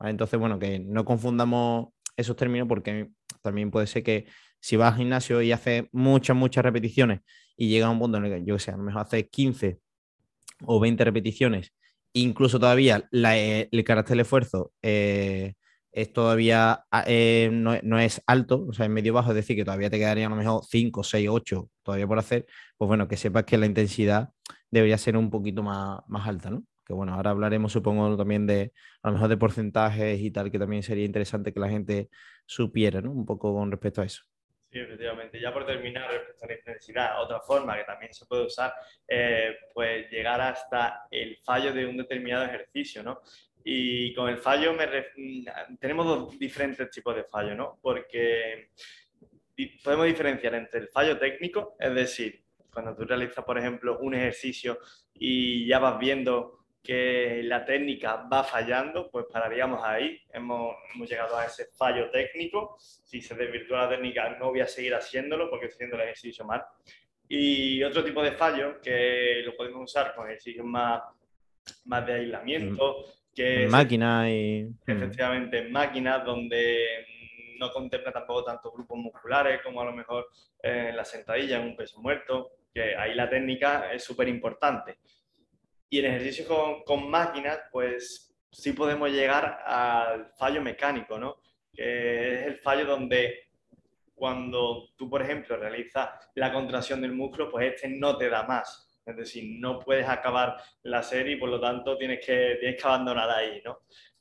Entonces, 0.00 0.40
bueno, 0.40 0.58
que 0.58 0.78
no 0.78 1.04
confundamos 1.04 1.88
esos 2.20 2.36
términos 2.36 2.68
porque 2.68 3.10
también 3.42 3.70
puede 3.70 3.86
ser 3.86 4.02
que 4.02 4.26
si 4.60 4.76
vas 4.76 4.92
al 4.92 4.98
gimnasio 4.98 5.42
y 5.42 5.52
haces 5.52 5.84
muchas, 5.92 6.36
muchas 6.36 6.64
repeticiones 6.64 7.20
y 7.56 7.68
llega 7.68 7.86
a 7.86 7.90
un 7.90 7.98
punto 7.98 8.18
en 8.18 8.26
el 8.26 8.32
que, 8.40 8.44
yo 8.44 8.58
sé, 8.58 8.70
a 8.70 8.76
lo 8.76 8.82
mejor 8.82 9.02
haces 9.02 9.26
15 9.30 9.80
o 10.66 10.80
20 10.80 11.04
repeticiones, 11.04 11.72
incluso 12.12 12.58
todavía 12.58 13.08
eh, 13.12 13.68
el 13.70 13.84
carácter 13.84 14.10
del 14.10 14.20
esfuerzo 14.20 14.72
eh, 14.82 15.54
es 15.92 16.12
todavía 16.12 16.84
ah, 16.90 17.04
eh, 17.06 17.50
no, 17.52 17.98
es 17.98 18.22
alto, 18.26 18.66
o 18.68 18.72
sea, 18.72 18.86
es 18.86 18.90
medio 18.90 19.12
bajo, 19.12 19.30
es 19.30 19.36
decir, 19.36 19.56
que 19.56 19.64
todavía 19.64 19.90
te 19.90 19.98
quedarían 19.98 20.32
a 20.32 20.36
lo 20.36 20.42
mejor 20.42 20.62
5, 20.68 21.02
6, 21.02 21.28
8 21.30 21.70
todavía 21.82 22.06
por 22.06 22.18
hacer, 22.18 22.46
pues 22.76 22.86
bueno, 22.86 23.08
que 23.08 23.16
sepas 23.16 23.44
que 23.44 23.58
la 23.58 23.66
intensidad 23.66 24.30
debería 24.70 24.98
ser 24.98 25.16
un 25.16 25.30
poquito 25.30 25.62
más, 25.62 26.00
más 26.06 26.28
alta, 26.28 26.50
¿no? 26.50 26.64
Bueno, 26.96 27.14
ahora 27.14 27.30
hablaremos 27.30 27.72
supongo 27.72 28.16
también 28.16 28.46
de 28.46 28.72
a 29.02 29.08
lo 29.08 29.14
mejor 29.14 29.28
de 29.28 29.36
porcentajes 29.36 30.20
y 30.20 30.30
tal, 30.30 30.50
que 30.50 30.58
también 30.58 30.82
sería 30.82 31.04
interesante 31.04 31.52
que 31.52 31.60
la 31.60 31.68
gente 31.68 32.08
supiera, 32.46 33.00
¿no? 33.00 33.10
Un 33.10 33.26
poco 33.26 33.54
con 33.54 33.70
respecto 33.70 34.02
a 34.02 34.04
eso. 34.04 34.22
Sí, 34.70 34.78
efectivamente. 34.78 35.40
Ya 35.40 35.52
por 35.52 35.66
terminar, 35.66 36.08
respecto 36.10 36.44
a 36.44 36.48
la 36.48 36.54
intensidad, 36.54 37.22
otra 37.22 37.40
forma 37.40 37.76
que 37.76 37.84
también 37.84 38.14
se 38.14 38.24
puede 38.26 38.46
usar, 38.46 38.72
eh, 39.08 39.56
pues 39.74 40.08
llegar 40.10 40.40
hasta 40.40 41.06
el 41.10 41.36
fallo 41.38 41.72
de 41.72 41.86
un 41.86 41.96
determinado 41.96 42.44
ejercicio, 42.44 43.02
¿no? 43.02 43.20
Y 43.64 44.14
con 44.14 44.28
el 44.28 44.38
fallo 44.38 44.74
tenemos 45.78 46.06
dos 46.06 46.38
diferentes 46.38 46.88
tipos 46.90 47.16
de 47.16 47.24
fallo, 47.24 47.54
¿no? 47.54 47.78
Porque 47.82 48.70
podemos 49.82 50.06
diferenciar 50.06 50.54
entre 50.54 50.80
el 50.80 50.88
fallo 50.88 51.18
técnico, 51.18 51.76
es 51.78 51.94
decir, 51.94 52.42
cuando 52.72 52.94
tú 52.94 53.04
realizas, 53.04 53.44
por 53.44 53.58
ejemplo, 53.58 53.98
un 53.98 54.14
ejercicio 54.14 54.78
y 55.12 55.66
ya 55.66 55.78
vas 55.78 55.98
viendo 55.98 56.59
que 56.82 57.42
la 57.44 57.64
técnica 57.64 58.16
va 58.32 58.42
fallando, 58.42 59.10
pues 59.10 59.26
pararíamos 59.30 59.80
ahí. 59.84 60.20
Hemos, 60.32 60.74
hemos, 60.94 61.08
llegado 61.08 61.36
a 61.36 61.44
ese 61.44 61.66
fallo 61.76 62.10
técnico. 62.10 62.76
Si 62.78 63.20
se 63.20 63.34
desvirtúa 63.34 63.82
la 63.82 63.90
técnica, 63.90 64.36
no 64.38 64.50
voy 64.50 64.60
a 64.60 64.66
seguir 64.66 64.94
haciéndolo 64.94 65.50
porque 65.50 65.66
estoy 65.66 65.86
haciendo 65.86 65.96
el 65.96 66.02
ejercicio 66.02 66.44
mal. 66.44 66.64
Y 67.28 67.82
otro 67.84 68.02
tipo 68.02 68.22
de 68.22 68.32
fallo 68.32 68.80
que 68.80 69.42
lo 69.44 69.56
podemos 69.56 69.84
usar 69.84 70.14
con 70.14 70.26
ejercicios 70.26 70.66
más, 70.66 71.02
más 71.84 72.06
de 72.06 72.14
aislamiento, 72.14 73.04
que 73.34 73.68
máquinas 73.68 74.28
y... 74.28 74.66
Efectivamente, 74.86 75.68
máquinas 75.68 76.24
donde 76.24 77.06
no 77.60 77.70
contempla 77.70 78.10
tampoco 78.10 78.44
tantos 78.44 78.72
grupos 78.72 78.98
musculares 78.98 79.60
como 79.62 79.82
a 79.82 79.84
lo 79.84 79.92
mejor 79.92 80.28
en 80.62 80.96
la 80.96 81.04
sentadilla, 81.04 81.58
en 81.58 81.68
un 81.68 81.76
peso 81.76 82.00
muerto, 82.00 82.52
que 82.72 82.96
ahí 82.96 83.14
la 83.14 83.28
técnica 83.28 83.92
es 83.92 84.02
súper 84.02 84.28
importante. 84.28 84.98
Y 85.90 85.98
en 85.98 86.06
ejercicio 86.06 86.46
con, 86.46 86.82
con 86.84 87.10
máquinas, 87.10 87.58
pues 87.70 88.32
sí 88.50 88.72
podemos 88.72 89.10
llegar 89.10 89.60
al 89.64 90.32
fallo 90.38 90.62
mecánico, 90.62 91.18
¿no? 91.18 91.36
Que 91.72 92.34
es 92.34 92.46
el 92.46 92.58
fallo 92.58 92.86
donde 92.86 93.50
cuando 94.14 94.90
tú, 94.96 95.08
por 95.10 95.22
ejemplo, 95.22 95.56
realizas 95.56 96.10
la 96.34 96.52
contracción 96.52 97.00
del 97.00 97.12
músculo, 97.12 97.50
pues 97.50 97.72
este 97.74 97.88
no 97.88 98.16
te 98.16 98.28
da 98.28 98.44
más. 98.44 98.88
Es 99.04 99.16
decir, 99.16 99.58
no 99.58 99.80
puedes 99.80 100.08
acabar 100.08 100.56
la 100.82 101.02
serie 101.02 101.34
y 101.34 101.38
por 101.38 101.48
lo 101.48 101.60
tanto 101.60 101.96
tienes 101.96 102.24
que, 102.24 102.56
tienes 102.60 102.80
que 102.80 102.86
abandonar 102.86 103.30
ahí, 103.30 103.60
¿no? 103.64 103.80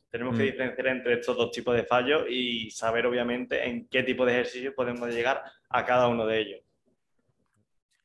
Tenemos 0.09 0.35
que 0.35 0.43
mm. 0.43 0.45
diferenciar 0.45 0.87
entre 0.87 1.13
estos 1.13 1.37
dos 1.37 1.51
tipos 1.51 1.75
de 1.75 1.83
fallos 1.83 2.23
y 2.29 2.71
saber, 2.71 3.05
obviamente, 3.05 3.67
en 3.67 3.87
qué 3.87 4.01
tipo 4.01 4.25
de 4.25 4.31
ejercicio 4.31 4.73
podemos 4.73 5.09
llegar 5.13 5.43
a 5.69 5.85
cada 5.85 6.07
uno 6.07 6.25
de 6.25 6.39
ellos 6.39 6.68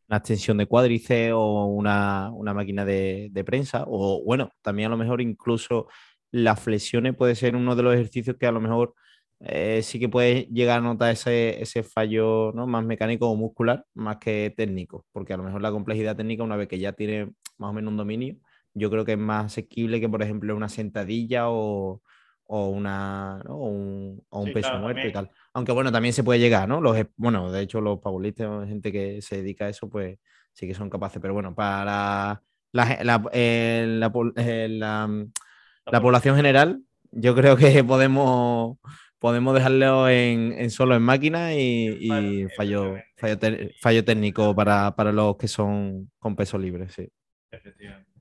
una 0.08 0.18
extensión 0.18 0.58
de 0.58 0.66
cuádriceps 0.66 1.32
o 1.34 1.66
una, 1.66 2.30
máquina 2.54 2.84
de, 2.84 3.42
prensa, 3.46 3.84
o 3.86 4.22
bueno, 4.24 4.50
también 4.62 4.86
a 4.88 4.90
lo 4.90 4.96
mejor 4.96 5.20
incluso 5.20 5.88
las 6.30 6.60
flexiones 6.60 7.14
puede 7.16 7.34
ser 7.34 7.56
uno 7.56 7.76
de 7.76 7.82
los 7.82 7.94
ejercicios 7.94 8.36
que 8.38 8.46
a 8.46 8.52
lo 8.52 8.60
mejor 8.60 8.94
eh, 9.40 9.82
sí 9.82 9.98
que 9.98 10.08
puede 10.08 10.46
llegar 10.52 10.78
a 10.78 10.82
notar 10.82 11.12
ese, 11.12 11.60
ese 11.62 11.82
fallo 11.82 12.52
¿no? 12.54 12.66
más 12.66 12.84
mecánico 12.84 13.28
o 13.28 13.36
muscular 13.36 13.84
más 13.94 14.18
que 14.18 14.52
técnico, 14.56 15.06
porque 15.12 15.34
a 15.34 15.36
lo 15.36 15.44
mejor 15.44 15.62
la 15.62 15.70
complejidad 15.72 16.16
técnica, 16.16 16.42
una 16.44 16.56
vez 16.56 16.68
que 16.68 16.78
ya 16.78 16.92
tiene 16.92 17.32
más 17.58 17.70
o 17.70 17.72
menos 17.72 17.90
un 17.90 17.96
dominio, 17.98 18.36
yo 18.74 18.90
creo 18.90 19.04
que 19.04 19.12
es 19.12 19.18
más 19.18 19.46
asequible 19.46 20.00
que, 20.00 20.08
por 20.08 20.22
ejemplo, 20.22 20.56
una 20.56 20.68
sentadilla 20.68 21.48
o, 21.48 22.02
o, 22.46 22.68
una, 22.68 23.42
o 23.48 23.68
un, 23.68 24.52
peso 24.52 24.78
muerto 24.78 25.06
y 25.06 25.12
tal. 25.12 25.30
Aunque 25.52 25.72
bueno, 25.72 25.90
también 25.90 26.12
se 26.12 26.24
puede 26.24 26.40
llegar, 26.40 26.68
¿no? 26.68 26.80
Los, 26.80 26.96
bueno, 27.16 27.50
de 27.50 27.62
hecho, 27.62 27.80
los 27.80 28.00
paulistas, 28.00 28.68
gente 28.68 28.92
que 28.92 29.22
se 29.22 29.36
dedica 29.36 29.66
a 29.66 29.68
eso, 29.70 29.88
pues 29.88 30.18
sí 30.52 30.66
que 30.66 30.74
son 30.74 30.90
capaces. 30.90 31.20
Pero 31.20 31.34
bueno, 31.34 31.54
para 31.54 32.42
la, 32.72 32.98
la, 33.02 33.30
eh, 33.32 33.84
la, 33.88 34.12
eh, 34.36 34.68
la 34.70 36.00
población 36.00 36.36
general, 36.36 36.82
yo 37.10 37.34
creo 37.34 37.56
que 37.56 37.84
podemos, 37.84 38.78
podemos 39.18 39.54
dejarlo 39.54 40.08
en, 40.08 40.52
en 40.52 40.70
solo 40.70 40.96
en 40.96 41.02
máquina 41.02 41.54
y, 41.54 41.98
y 42.00 42.48
fallo, 42.56 42.96
fallo, 43.16 43.38
fallo, 43.80 44.04
técnico 44.04 44.54
para, 44.54 44.94
para, 44.94 45.12
los 45.12 45.36
que 45.36 45.48
son 45.48 46.10
con 46.18 46.36
peso 46.36 46.58
libre, 46.58 46.88
sí. 46.88 47.08
Efectivamente. 47.50 48.13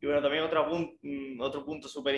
Y 0.00 0.06
bueno, 0.06 0.22
también 0.22 0.44
otro, 0.44 0.66
mm, 1.02 1.40
otro 1.40 1.64
punto 1.64 1.88
súper 1.88 2.14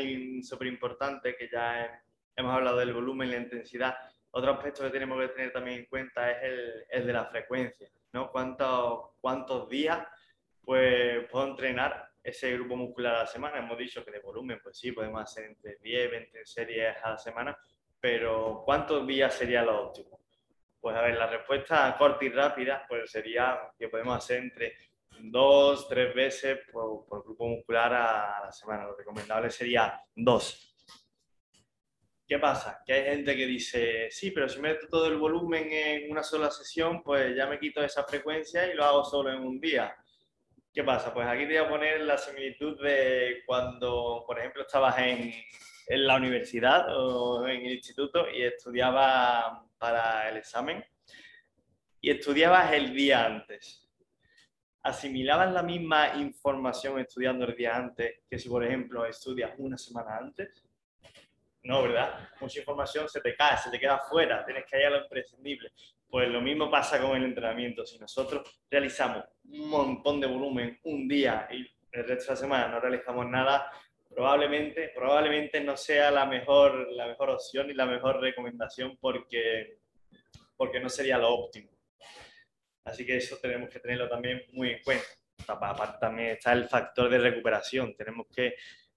importante 0.66 1.34
que 1.36 1.48
ya 1.50 2.02
hemos 2.36 2.54
hablado 2.54 2.78
del 2.78 2.92
volumen 2.92 3.30
la 3.30 3.38
intensidad. 3.38 3.96
Otro 4.32 4.52
aspecto 4.52 4.84
que 4.84 4.90
tenemos 4.90 5.20
que 5.20 5.28
tener 5.28 5.52
también 5.52 5.80
en 5.80 5.86
cuenta 5.86 6.30
es 6.30 6.42
el, 6.42 6.84
el 6.90 7.06
de 7.06 7.12
la 7.12 7.24
frecuencia, 7.26 7.90
¿no? 8.12 8.30
¿Cuántos, 8.30 9.10
¿Cuántos 9.20 9.68
días 9.68 10.06
pues, 10.62 11.26
puedo 11.30 11.48
entrenar 11.48 12.10
ese 12.22 12.52
grupo 12.52 12.76
muscular 12.76 13.14
a 13.14 13.18
la 13.20 13.26
semana? 13.26 13.58
Hemos 13.58 13.78
dicho 13.78 14.04
que 14.04 14.12
de 14.12 14.20
volumen, 14.20 14.60
pues 14.62 14.78
sí, 14.78 14.92
podemos 14.92 15.22
hacer 15.22 15.46
entre 15.46 15.76
10, 15.82 16.10
20 16.10 16.46
series 16.46 16.96
a 17.02 17.10
la 17.10 17.18
semana, 17.18 17.58
pero 17.98 18.62
¿cuántos 18.64 19.06
días 19.06 19.34
sería 19.34 19.62
lo 19.62 19.86
óptimo? 19.86 20.20
Pues 20.80 20.96
a 20.96 21.02
ver, 21.02 21.16
la 21.16 21.26
respuesta 21.26 21.96
corta 21.98 22.24
y 22.24 22.28
rápida 22.30 22.86
pues 22.88 23.10
sería 23.10 23.58
que 23.78 23.88
podemos 23.88 24.16
hacer 24.16 24.38
entre 24.38 24.76
dos, 25.24 25.88
tres 25.88 26.14
veces 26.14 26.58
por, 26.72 27.06
grupo 27.24 27.46
muscular 27.46 27.92
a, 27.92 28.40
la 28.44 28.52
semana. 28.52 28.84
Lo 28.84 28.96
recomendable 28.96 29.50
sería 29.50 30.00
dos. 30.14 30.66
¿Qué 32.26 32.38
pasa? 32.38 32.82
Que 32.86 32.92
hay 32.92 33.04
gente 33.16 33.36
que 33.36 33.46
dice, 33.46 34.08
sí, 34.10 34.30
pero 34.30 34.48
si 34.48 34.60
meto 34.60 34.86
todo 34.88 35.06
el 35.06 35.16
volumen 35.16 35.68
en 35.72 36.12
una 36.12 36.22
sola 36.22 36.50
sesión, 36.50 37.02
pues 37.02 37.36
ya 37.36 37.46
me 37.46 37.58
quito 37.58 37.82
esa 37.82 38.04
frecuencia 38.04 38.72
y 38.72 38.76
lo 38.76 38.84
hago 38.84 39.04
solo 39.04 39.32
en 39.32 39.40
un 39.40 39.60
día. 39.60 39.96
¿Qué 40.72 40.84
pasa? 40.84 41.12
Pues 41.12 41.26
aquí 41.26 41.48
te 41.48 41.58
voy 41.58 41.66
a 41.66 41.68
poner 41.68 42.00
la 42.02 42.16
similitud 42.16 42.80
de 42.80 43.42
cuando, 43.44 44.22
por 44.24 44.38
ejemplo, 44.38 44.62
estabas 44.62 44.96
en, 44.98 45.32
en 45.88 46.06
la 46.06 46.16
universidad 46.16 46.86
o 46.96 47.48
en 47.48 47.66
el 47.66 47.72
instituto 47.72 48.30
y 48.30 48.42
estudiabas 48.42 49.64
para 49.76 50.28
el 50.28 50.36
examen 50.36 50.84
y 52.00 52.10
estudiabas 52.10 52.72
el 52.72 52.94
día 52.94 53.26
antes 53.26 53.89
asimilaban 54.82 55.52
la 55.52 55.62
misma 55.62 56.16
información 56.16 56.98
estudiando 56.98 57.44
el 57.44 57.54
día 57.54 57.76
antes 57.76 58.20
que 58.28 58.38
si, 58.38 58.48
por 58.48 58.64
ejemplo, 58.64 59.04
estudias 59.04 59.52
una 59.58 59.76
semana 59.76 60.16
antes? 60.16 60.64
No, 61.62 61.82
¿verdad? 61.82 62.28
Mucha 62.40 62.60
información 62.60 63.08
se 63.08 63.20
te 63.20 63.34
cae, 63.34 63.58
se 63.58 63.70
te 63.70 63.78
queda 63.78 63.98
fuera, 63.98 64.44
tienes 64.44 64.64
que 64.64 64.84
a 64.84 64.90
lo 64.90 65.02
imprescindible. 65.02 65.70
Pues 66.08 66.28
lo 66.28 66.40
mismo 66.40 66.70
pasa 66.70 67.00
con 67.00 67.16
el 67.16 67.24
entrenamiento. 67.24 67.84
Si 67.84 67.98
nosotros 67.98 68.60
realizamos 68.70 69.24
un 69.44 69.68
montón 69.68 70.20
de 70.20 70.26
volumen 70.26 70.80
un 70.84 71.06
día 71.06 71.46
y 71.50 71.66
el 71.92 72.04
resto 72.04 72.24
de 72.24 72.30
la 72.30 72.36
semana 72.36 72.68
no 72.68 72.80
realizamos 72.80 73.26
nada, 73.28 73.70
probablemente, 74.08 74.90
probablemente 74.94 75.60
no 75.60 75.76
sea 75.76 76.10
la 76.10 76.26
mejor, 76.26 76.90
la 76.92 77.06
mejor 77.06 77.30
opción 77.30 77.70
y 77.70 77.74
la 77.74 77.86
mejor 77.86 78.20
recomendación 78.20 78.96
porque, 79.00 79.78
porque 80.56 80.80
no 80.80 80.88
sería 80.88 81.18
lo 81.18 81.28
óptimo. 81.28 81.70
Así 82.90 83.06
que 83.06 83.16
eso 83.16 83.38
tenemos 83.40 83.70
que 83.70 83.78
tenerlo 83.78 84.08
también 84.08 84.42
muy 84.52 84.70
en 84.70 84.82
cuenta. 84.82 85.04
Aparte 85.46 85.98
también 86.00 86.30
está 86.30 86.52
el 86.52 86.64
factor 86.64 87.08
de 87.08 87.18
recuperación. 87.18 87.94
Tenemos 87.96 88.26
que 88.34 88.54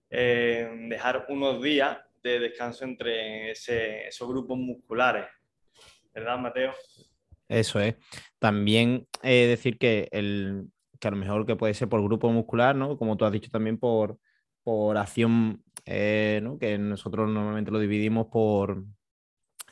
eh, 0.10 0.68
dejar 0.90 1.28
unos 1.30 1.62
días 1.62 2.00
de 2.24 2.40
descanso 2.40 2.86
entre 2.86 3.52
esos 3.52 4.28
grupos 4.28 4.58
musculares. 4.58 5.26
¿Verdad, 6.14 6.40
Mateo? 6.40 6.74
Eso 7.48 7.80
es. 7.80 7.96
También 8.40 9.08
eh, 9.22 9.48
decir 9.48 9.78
que, 9.78 10.08
el, 10.12 10.66
que 11.00 11.08
a 11.08 11.12
lo 11.12 11.18
mejor 11.18 11.46
que 11.46 11.56
puede 11.56 11.74
ser 11.76 11.88
por 11.88 12.04
grupo 12.04 12.30
muscular, 12.32 12.76
¿no? 12.76 12.98
Como 12.98 13.16
tú 13.16 13.26
has 13.26 13.32
dicho 13.32 13.52
también 13.52 13.78
por, 13.78 14.18
por 14.64 14.98
acción, 14.98 15.64
eh, 15.86 16.40
¿no? 16.42 16.58
Que 16.58 16.78
nosotros 16.78 17.30
normalmente 17.30 17.72
lo 17.72 17.80
dividimos 17.80 18.28
por 18.32 18.84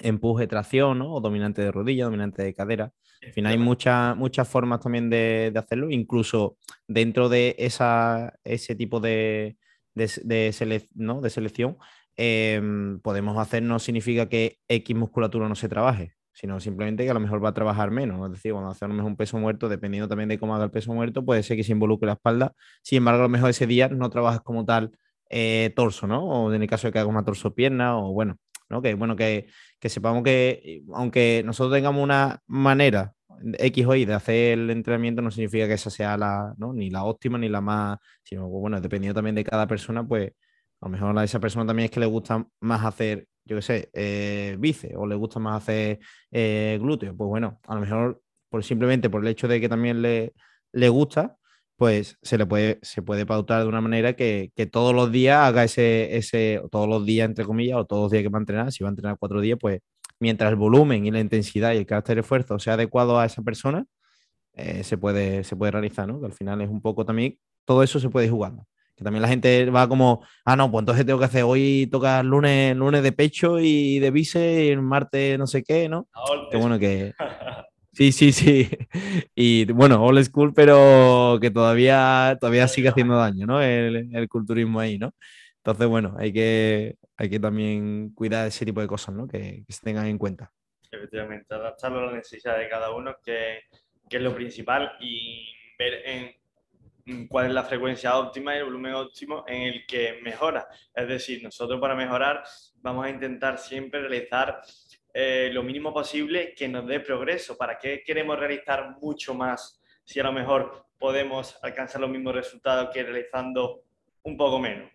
empuje, 0.02 0.48
tracción, 0.48 1.00
¿no? 1.00 1.14
O 1.14 1.22
dominante 1.22 1.62
de 1.62 1.72
rodilla, 1.72 2.06
dominante 2.06 2.44
de 2.44 2.54
cadera. 2.54 2.94
Al 3.24 3.34
final 3.34 3.52
hay 3.52 3.58
muchas 3.58 4.16
muchas 4.18 4.48
formas 4.48 4.80
también 4.80 5.10
de, 5.10 5.54
hacerlo, 5.56 5.90
incluso 5.92 6.58
dentro 6.88 7.30
de 7.30 7.56
esa, 7.60 8.34
ese 8.44 8.76
tipo 8.76 9.00
de, 9.00 9.58
de, 9.94 10.90
¿no? 10.96 11.22
de 11.22 11.30
selección, 11.30 11.78
em, 12.18 13.00
podemos 13.00 13.38
hacer, 13.38 13.64
no 13.64 13.80
significa 13.80 14.28
que 14.28 14.60
X 14.68 14.96
musculatura 14.96 15.48
no 15.48 15.56
se 15.56 15.70
trabaje, 15.70 16.16
sino 16.34 16.60
simplemente 16.60 17.04
que 17.04 17.12
a 17.12 17.14
lo 17.14 17.20
mejor 17.20 17.44
va 17.44 17.50
a 17.50 17.54
trabajar 17.54 17.92
menos. 17.92 18.26
Es 18.26 18.32
decir, 18.32 18.54
cuando 18.54 18.72
hacemos 18.72 19.06
un 19.06 19.16
peso 19.16 19.38
muerto, 19.38 19.70
dependiendo 19.70 20.08
también 20.08 20.30
de 20.30 20.40
cómo 20.40 20.56
haga 20.56 20.66
el 20.66 20.72
peso 20.72 20.94
muerto, 20.94 21.24
puede 21.24 21.44
ser 21.44 21.58
que 21.58 21.64
se 21.64 21.74
involucre 21.74 22.08
la 22.08 22.14
espalda. 22.14 22.54
Sin 22.82 22.98
embargo, 22.98 23.22
a 23.22 23.24
lo 23.24 23.30
mejor 23.30 23.52
ese 23.52 23.68
día 23.68 23.88
no 23.90 24.10
trabajas 24.10 24.42
como 24.42 24.66
tal 24.66 24.92
eh, 25.30 25.72
torso, 25.76 26.08
¿no? 26.08 26.26
O 26.26 26.54
en 26.54 26.62
el 26.62 26.68
caso 26.68 26.88
de 26.88 26.94
que 26.94 27.00
haga 27.00 27.10
una 27.10 27.24
torso 27.24 27.54
pierna, 27.54 27.98
o 27.98 28.12
bueno, 28.14 28.38
Que 28.80 28.94
bueno, 28.94 29.16
que, 29.16 29.48
sepamos 29.82 30.24
que 30.24 30.84
aunque 30.94 31.42
nosotros 31.44 31.76
tengamos 31.76 32.04
una 32.04 32.40
manera 32.46 33.16
X 33.58 33.86
o 33.88 33.96
Y 33.96 34.06
de 34.06 34.14
hacer 34.14 34.60
el 34.60 34.70
entrenamiento, 34.70 35.24
no 35.24 35.32
significa 35.32 35.68
que 35.68 35.74
esa 35.74 35.90
sea 35.90 36.16
la, 36.18 36.54
ni 36.74 36.92
la 36.92 37.04
óptima 37.06 37.40
ni 37.40 37.50
la 37.50 37.62
más, 37.62 37.98
sino 38.24 38.48
bueno, 38.48 38.80
dependiendo 38.80 39.16
también 39.16 39.36
de 39.36 39.44
cada 39.44 39.66
persona, 39.66 40.08
pues 40.08 40.32
a 40.82 40.86
lo 40.86 40.92
mejor 40.92 41.18
a 41.18 41.24
esa 41.24 41.40
persona 41.40 41.66
también 41.66 41.86
es 41.86 41.92
que 41.92 42.00
le 42.00 42.06
gusta 42.06 42.46
más 42.60 42.86
hacer, 42.86 43.28
yo 43.46 43.56
qué 43.56 43.62
sé, 43.62 43.90
eh, 43.94 44.56
bíceps 44.60 44.96
o 44.96 45.08
le 45.08 45.16
gusta 45.16 45.40
más 45.40 45.64
hacer 45.64 46.00
eh, 46.32 46.78
glúteo. 46.82 47.16
Pues 47.16 47.28
bueno, 47.28 47.60
a 47.68 47.76
lo 47.76 47.82
mejor 47.82 48.22
por 48.50 48.64
simplemente 48.64 49.10
por 49.10 49.22
el 49.22 49.28
hecho 49.30 49.48
de 49.48 49.60
que 49.62 49.70
también 49.70 50.02
le, 50.02 50.34
le 50.74 50.90
gusta, 50.90 51.38
pues 51.82 52.20
se 52.22 52.38
le 52.38 52.46
puede, 52.46 52.78
se 52.84 53.02
puede 53.02 53.26
pautar 53.26 53.64
de 53.64 53.68
una 53.68 53.82
manera 53.82 54.14
que, 54.14 54.52
todos 54.72 54.94
los 54.94 55.12
días 55.12 55.40
haga 55.40 55.64
ese, 55.64 56.16
ese, 56.16 56.62
todos 56.70 56.88
los 56.88 57.04
días, 57.08 57.28
entre 57.28 57.44
comillas, 57.44 57.80
o 57.80 57.86
todos 57.86 58.04
los 58.04 58.12
días 58.12 58.22
que 58.22 58.30
va 58.30 58.38
a 58.38 58.42
entrenar, 58.42 58.72
si 58.72 58.84
va 58.84 58.90
a 58.90 58.92
entrenar 58.92 59.18
cuatro 59.18 59.42
días, 59.42 59.58
pues 59.60 59.80
mientras 60.20 60.52
el 60.52 60.58
volumen 60.58 61.08
y 61.08 61.10
la 61.10 61.20
intensidad 61.20 61.74
y 61.74 61.78
el 61.78 61.88
carácter 61.88 62.18
de 62.18 62.22
esfuerzo 62.22 62.60
sea 62.60 62.76
adecuado 62.76 63.20
a 63.20 63.26
esa 63.26 63.42
persona, 63.42 63.84
eh, 64.54 64.84
se, 64.84 65.00
puede, 65.00 65.44
se 65.44 65.56
puede 65.56 65.72
realizar, 65.72 66.08
¿no? 66.08 66.20
Que 66.20 66.28
al 66.28 66.34
final 66.34 66.62
es 66.62 66.70
un 66.70 66.84
poco 66.84 67.04
también, 67.04 67.40
todo 67.66 67.82
eso 67.82 68.00
se 68.00 68.10
puede 68.10 68.28
ir 68.28 68.32
jugando. 68.32 68.68
Que 68.96 69.04
también 69.04 69.24
la 69.24 69.28
gente 69.28 69.68
va 69.72 69.88
como, 69.88 70.24
ah, 70.46 70.56
no, 70.56 70.70
pues 70.70 70.84
entonces 70.84 71.04
tengo 71.04 71.18
que 71.18 71.26
hacer 71.26 71.46
hoy 71.46 71.90
tocar 71.92 72.24
lunes, 72.24 72.78
lunes 72.78 73.02
de 73.02 73.12
pecho 73.12 73.58
y 73.60 73.98
de 73.98 74.12
bíceps 74.12 74.66
y 74.66 74.68
el 74.70 74.84
martes 74.84 75.40
no 75.40 75.48
sé 75.48 75.64
qué, 75.64 75.90
¿no? 75.90 76.08
Que 76.52 76.58
bueno, 76.58 76.78
que. 76.78 77.16
Sí, 77.94 78.12
sí, 78.12 78.32
sí. 78.32 78.70
Y 79.36 79.66
bueno, 79.72 80.04
old 80.04 80.24
school, 80.24 80.54
pero 80.54 81.38
que 81.42 81.52
todavía, 81.52 82.38
todavía 82.40 82.68
sigue 82.68 82.90
haciendo 82.90 83.16
daño, 83.18 83.46
¿no? 83.46 83.62
El, 83.62 84.28
culturismo 84.30 84.80
ahí, 84.80 84.98
¿no? 84.98 85.14
Entonces, 85.58 85.88
bueno, 85.88 86.16
hay 86.18 86.32
que, 86.34 86.96
hay 87.18 87.30
que 87.30 87.40
también 87.40 88.12
cuidar 88.14 88.48
ese 88.48 88.66
tipo 88.66 88.82
de 88.82 88.88
cosas, 88.88 89.14
¿no? 89.16 89.28
Que, 89.28 89.64
que 89.66 89.74
se 89.74 89.82
tengan 89.82 90.08
en 90.08 90.18
cuenta. 90.18 90.52
Efectivamente, 90.90 91.54
adaptarlo 91.54 92.00
a 92.00 92.06
la 92.08 92.18
necesidad 92.18 92.58
de 92.58 92.70
cada 92.70 92.92
uno, 92.92 93.16
que, 93.24 93.62
que 94.10 94.18
es 94.18 94.24
lo 94.24 94.34
principal, 94.34 94.94
y 95.00 95.54
ver 95.78 96.02
en 96.06 96.32
cuál 97.28 97.48
es 97.48 97.54
la 97.54 97.64
frecuencia 97.64 98.18
óptima 98.18 98.54
y 98.54 98.60
el 98.60 98.66
volumen 98.66 98.94
óptimo 98.94 99.44
en 99.48 99.62
el 99.64 99.86
que 99.86 100.20
mejora. 100.24 100.68
Es 100.94 101.08
decir, 101.08 101.44
nosotros 101.44 101.80
para 101.80 101.96
mejorar 101.96 102.44
vamos 102.76 103.06
a 103.06 103.10
intentar 103.10 103.58
siempre 103.58 104.02
realizar 104.02 104.62
eh, 105.14 105.50
lo 105.52 105.64
mínimo 105.64 105.94
posible 105.94 106.54
que 106.56 106.68
nos 106.68 106.88
dé 106.88 107.00
progreso. 107.00 107.58
¿Para 107.58 107.78
qué 107.78 108.04
queremos 108.04 108.40
realizar 108.40 108.98
mucho 109.02 109.34
más 109.34 109.82
si 110.04 110.20
a 110.20 110.24
lo 110.24 110.32
mejor 110.32 110.88
podemos 110.98 111.58
alcanzar 111.62 112.02
los 112.02 112.10
mismos 112.10 112.36
resultados 112.36 112.90
que 112.94 113.04
realizando 113.04 113.84
un 114.24 114.38
poco 114.38 114.60
menos? 114.60 114.92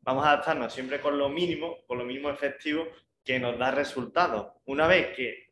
Vamos 0.00 0.24
a 0.24 0.32
adaptarnos 0.32 0.72
siempre 0.72 1.00
con 1.00 1.18
lo 1.18 1.28
mínimo, 1.28 1.78
con 1.86 1.98
lo 1.98 2.04
mínimo 2.04 2.30
efectivo 2.30 2.86
que 3.24 3.38
nos 3.38 3.58
da 3.58 3.70
resultados. 3.70 4.52
Una 4.66 4.86
vez 4.86 5.16
que 5.16 5.50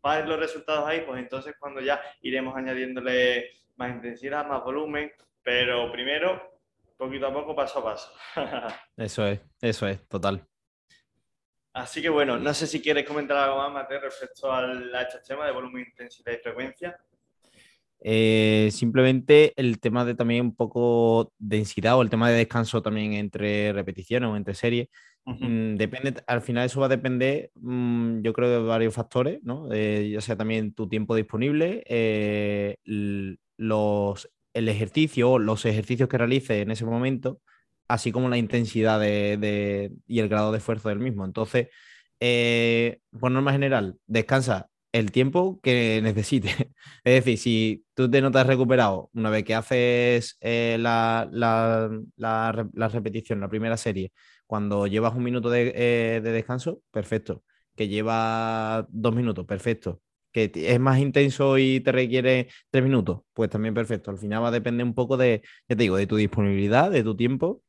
van 0.00 0.28
los 0.28 0.38
resultados 0.38 0.86
ahí, 0.86 1.02
pues 1.06 1.18
entonces 1.18 1.54
cuando 1.58 1.80
ya 1.80 2.00
iremos 2.22 2.56
añadiéndole 2.56 3.50
más 3.76 3.90
intensidad, 3.90 4.46
más 4.46 4.62
volumen, 4.62 5.12
pero 5.42 5.90
primero, 5.90 6.60
poquito 6.96 7.26
a 7.26 7.32
poco, 7.32 7.54
paso 7.54 7.80
a 7.80 7.84
paso. 7.84 8.12
eso 8.96 9.26
es, 9.26 9.40
eso 9.60 9.88
es, 9.88 10.06
total. 10.08 10.46
Así 11.72 12.02
que 12.02 12.08
bueno, 12.08 12.38
no 12.38 12.52
sé 12.52 12.66
si 12.66 12.80
quieres 12.80 13.06
comentar 13.06 13.36
algo 13.36 13.58
más, 13.58 13.72
Mateo, 13.72 14.00
respecto 14.00 14.52
al, 14.52 14.94
a 14.94 15.02
este 15.02 15.18
tema 15.26 15.46
de 15.46 15.52
volumen, 15.52 15.86
intensidad 15.88 16.32
y 16.32 16.42
frecuencia. 16.42 16.96
Eh, 18.02 18.70
simplemente 18.72 19.52
el 19.56 19.78
tema 19.78 20.04
de 20.04 20.14
también 20.14 20.46
un 20.46 20.54
poco 20.54 21.32
densidad 21.38 21.96
o 21.98 22.02
el 22.02 22.08
tema 22.08 22.30
de 22.30 22.38
descanso 22.38 22.80
también 22.82 23.12
entre 23.12 23.72
repeticiones 23.72 24.28
o 24.28 24.36
entre 24.36 24.54
series. 24.54 24.88
Mm, 25.26 25.76
depende, 25.76 26.14
al 26.26 26.40
final 26.40 26.64
eso 26.66 26.80
va 26.80 26.86
a 26.86 26.88
depender, 26.88 27.50
mm, 27.54 28.22
yo 28.22 28.32
creo, 28.32 28.48
de 28.48 28.66
varios 28.66 28.94
factores, 28.94 29.40
¿no? 29.42 29.72
ya 29.72 30.20
sea 30.20 30.36
también 30.36 30.72
tu 30.72 30.88
tiempo 30.88 31.14
disponible, 31.14 31.84
eh, 31.86 32.78
los, 32.84 34.28
el 34.54 34.68
ejercicio, 34.68 35.38
los 35.38 35.64
ejercicios 35.66 36.08
que 36.08 36.18
realices 36.18 36.62
en 36.62 36.70
ese 36.70 36.86
momento, 36.86 37.40
así 37.90 38.12
como 38.12 38.28
la 38.28 38.38
intensidad 38.38 39.00
de, 39.00 39.92
y 40.06 40.20
el 40.20 40.28
grado 40.28 40.52
de 40.52 40.58
esfuerzo 40.58 40.88
del 40.90 41.00
mismo. 41.00 41.24
Entonces, 41.24 41.68
eh, 42.20 43.00
por 43.18 43.32
norma 43.32 43.52
general, 43.52 43.98
descansa 44.06 44.70
el 44.92 45.12
tiempo 45.12 45.60
que 45.62 46.00
necesites. 46.02 46.54
Es 47.04 47.24
decir, 47.24 47.38
si 47.38 47.84
tú 47.94 48.10
te 48.10 48.20
notas 48.20 48.46
recuperado 48.46 49.10
una 49.14 49.30
vez 49.30 49.44
que 49.44 49.54
haces 49.54 50.36
eh, 50.40 50.76
la, 50.80 51.28
la, 51.32 52.88
repetición, 52.88 53.40
la 53.40 53.48
primera 53.48 53.76
serie, 53.76 54.12
cuando 54.46 54.86
llevas 54.86 55.14
un 55.14 55.24
minuto 55.24 55.52
eh, 55.54 56.20
de, 56.22 56.32
descanso, 56.32 56.82
perfecto. 56.90 57.44
Que 57.76 57.88
lleva 57.88 58.86
dos 58.90 59.14
minutos, 59.14 59.46
perfecto. 59.46 60.02
Que 60.32 60.50
es 60.54 60.80
más 60.80 60.98
intenso 61.00 61.58
y 61.58 61.80
te 61.80 61.92
requiere 61.92 62.48
tres 62.70 62.84
minutos, 62.84 63.22
pues 63.32 63.50
también 63.50 63.74
perfecto. 63.74 64.10
Al 64.10 64.18
final 64.18 64.42
va 64.44 64.48
a 64.48 64.50
depender 64.52 64.86
un 64.86 64.94
poco 64.94 65.16
de, 65.16 65.42
ya 65.68 65.76
te 65.76 65.82
digo, 65.82 65.96
de 65.96 66.06
tu 66.06 66.16
disponibilidad, 66.16 66.90
de 66.90 67.02
tu 67.02 67.16
tiempo 67.16 67.62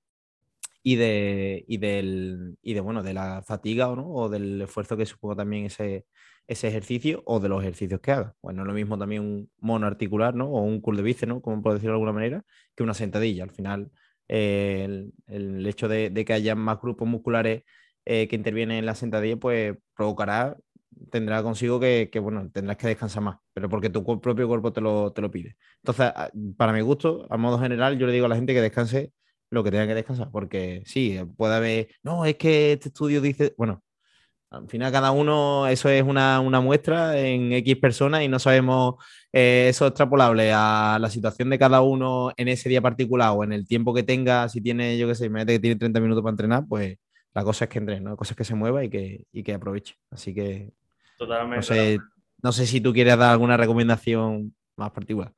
y 0.83 0.95
de, 0.95 1.63
y 1.67 1.77
del, 1.77 2.57
y 2.61 2.73
de, 2.73 2.81
bueno, 2.81 3.03
de 3.03 3.13
la 3.13 3.43
fatiga 3.43 3.95
¿no? 3.95 4.09
o 4.11 4.29
del 4.29 4.61
esfuerzo 4.61 4.97
que 4.97 5.05
suponga 5.05 5.35
también 5.35 5.65
ese, 5.65 6.05
ese 6.47 6.67
ejercicio 6.67 7.23
o 7.25 7.39
de 7.39 7.49
los 7.49 7.61
ejercicios 7.61 8.01
que 8.01 8.11
haga. 8.11 8.35
Bueno, 8.41 8.57
no 8.57 8.63
es 8.63 8.67
lo 8.67 8.73
mismo 8.73 8.97
también 8.97 9.21
un 9.21 9.49
mono 9.59 9.87
articular, 9.87 10.35
¿no? 10.35 10.47
O 10.49 10.61
un 10.61 10.81
curl 10.81 10.97
de 10.97 11.03
bíceps, 11.03 11.27
¿no? 11.27 11.41
Como 11.41 11.61
por 11.61 11.73
decirlo 11.73 11.93
de 11.93 11.95
alguna 11.95 12.13
manera, 12.13 12.43
que 12.75 12.83
una 12.83 12.93
sentadilla. 12.93 13.43
Al 13.43 13.51
final, 13.51 13.91
eh, 14.27 15.09
el, 15.27 15.65
hecho 15.67 15.87
de, 15.87 16.11
que 16.25 16.33
haya 16.33 16.55
más 16.55 16.81
grupos 16.81 17.07
musculares 17.07 17.63
eh, 18.05 18.27
que 18.27 18.35
intervienen 18.35 18.79
en 18.79 18.85
la 18.85 18.95
sentadilla, 18.95 19.37
pues 19.37 19.77
provocará, 19.95 20.57
tendrá 21.11 21.43
consigo 21.43 21.79
que, 21.79 22.09
bueno, 22.21 22.49
tendrás 22.51 22.77
que 22.77 22.87
descansar 22.87 23.23
más, 23.23 23.37
pero 23.53 23.69
porque 23.69 23.89
tu 23.89 24.03
propio 24.03 24.47
cuerpo 24.47 24.73
te 24.73 24.81
lo, 24.81 25.13
te 25.13 25.21
lo 25.21 25.31
pide. 25.31 25.55
Entonces, 25.77 26.11
para 26.57 26.73
mi 26.73 26.81
gusto, 26.81 27.27
a 27.29 27.37
modo 27.37 27.59
general, 27.59 27.97
yo 27.97 28.07
le 28.07 28.13
digo 28.13 28.25
a 28.25 28.29
la 28.29 28.35
gente 28.35 28.53
que 28.53 28.61
descanse 28.61 29.13
lo 29.51 29.63
que 29.63 29.71
tenga 29.71 29.87
que 29.87 29.95
descansar, 29.95 30.31
porque 30.31 30.81
sí, 30.85 31.19
puede 31.37 31.55
haber, 31.55 31.87
no, 32.03 32.25
es 32.25 32.35
que 32.37 32.73
este 32.73 32.89
estudio 32.89 33.21
dice, 33.21 33.53
bueno, 33.57 33.83
al 34.51 34.67
final, 34.67 34.91
cada 34.91 35.11
uno, 35.11 35.67
eso 35.67 35.87
es 35.87 36.03
una, 36.03 36.41
muestra 36.41 37.17
en 37.17 37.53
X 37.53 37.77
personas 37.77 38.23
y 38.23 38.27
no 38.27 38.37
sabemos 38.37 38.95
eh, 39.31 39.67
eso 39.69 39.87
extrapolable 39.87 40.51
a 40.53 40.97
la 40.99 41.09
situación 41.09 41.49
de 41.49 41.57
cada 41.57 41.81
uno 41.81 42.33
en 42.35 42.49
ese 42.49 42.67
día 42.67 42.81
particular 42.81 43.31
o 43.33 43.45
en 43.45 43.53
el 43.53 43.65
tiempo 43.65 43.93
que 43.93 44.03
tenga. 44.03 44.49
Si 44.49 44.59
tiene, 44.59 44.97
yo 44.97 45.07
qué 45.07 45.15
sé, 45.15 45.27
imagínate 45.27 45.53
que 45.53 45.59
tiene 45.59 45.75
30 45.77 46.01
minutos 46.01 46.21
para 46.21 46.31
entrenar, 46.31 46.65
pues 46.67 46.97
la 47.33 47.45
cosa 47.45 47.63
es 47.63 47.69
que 47.69 47.79
entrene, 47.79 48.01
¿no? 48.01 48.09
La 48.11 48.15
cosa 48.17 48.33
es 48.33 48.37
que 48.37 48.43
se 48.43 48.55
mueva 48.55 48.83
y 48.83 48.89
que, 48.89 49.23
y 49.31 49.41
que 49.41 49.53
aproveche. 49.53 49.95
Así 50.09 50.33
que. 50.33 50.73
Totalmente. 51.17 51.55
No 51.55 51.61
sé, 51.61 51.99
no 52.43 52.51
sé 52.51 52.67
si 52.67 52.81
tú 52.81 52.91
quieres 52.91 53.17
dar 53.17 53.31
alguna 53.31 53.55
recomendación 53.55 54.53
más 54.75 54.91
particular. 54.91 55.31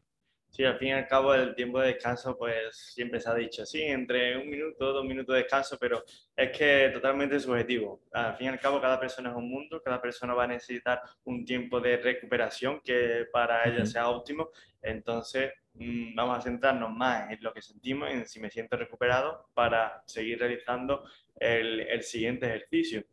Sí, 0.55 0.63
al 0.63 0.77
fin 0.77 0.89
y 0.89 0.91
al 0.91 1.07
cabo 1.07 1.33
el 1.33 1.55
tiempo 1.55 1.79
de 1.79 1.87
descanso, 1.87 2.37
pues 2.37 2.75
siempre 2.93 3.19
se 3.19 3.27
ha 3.27 3.33
dicho, 3.33 3.65
sí, 3.65 3.81
entre 3.81 4.37
un 4.37 4.47
minuto, 4.51 4.93
dos 4.93 5.03
minutos 5.03 5.33
de 5.33 5.41
descanso, 5.41 5.79
pero 5.79 6.03
es 6.35 6.55
que 6.55 6.91
totalmente 6.93 7.39
subjetivo. 7.39 8.03
Al 8.11 8.35
fin 8.37 8.45
y 8.45 8.49
al 8.49 8.59
cabo 8.59 8.79
cada 8.79 8.99
persona 8.99 9.31
es 9.31 9.35
un 9.35 9.49
mundo, 9.49 9.81
cada 9.81 9.99
persona 9.99 10.35
va 10.35 10.43
a 10.43 10.47
necesitar 10.47 11.01
un 11.23 11.43
tiempo 11.43 11.81
de 11.81 11.97
recuperación 11.97 12.79
que 12.81 13.25
para 13.33 13.63
ella 13.67 13.83
sea 13.87 14.07
óptimo. 14.09 14.51
Entonces, 14.79 15.53
mm, 15.73 16.13
vamos 16.13 16.37
a 16.37 16.41
centrarnos 16.43 16.91
más 16.91 17.31
en 17.31 17.39
lo 17.41 17.51
que 17.51 17.63
sentimos, 17.63 18.11
en 18.11 18.27
si 18.27 18.39
me 18.39 18.51
siento 18.51 18.77
recuperado 18.77 19.49
para 19.55 20.03
seguir 20.05 20.37
realizando 20.37 21.03
el, 21.35 21.79
el 21.79 22.03
siguiente 22.03 22.45
ejercicio. 22.45 23.03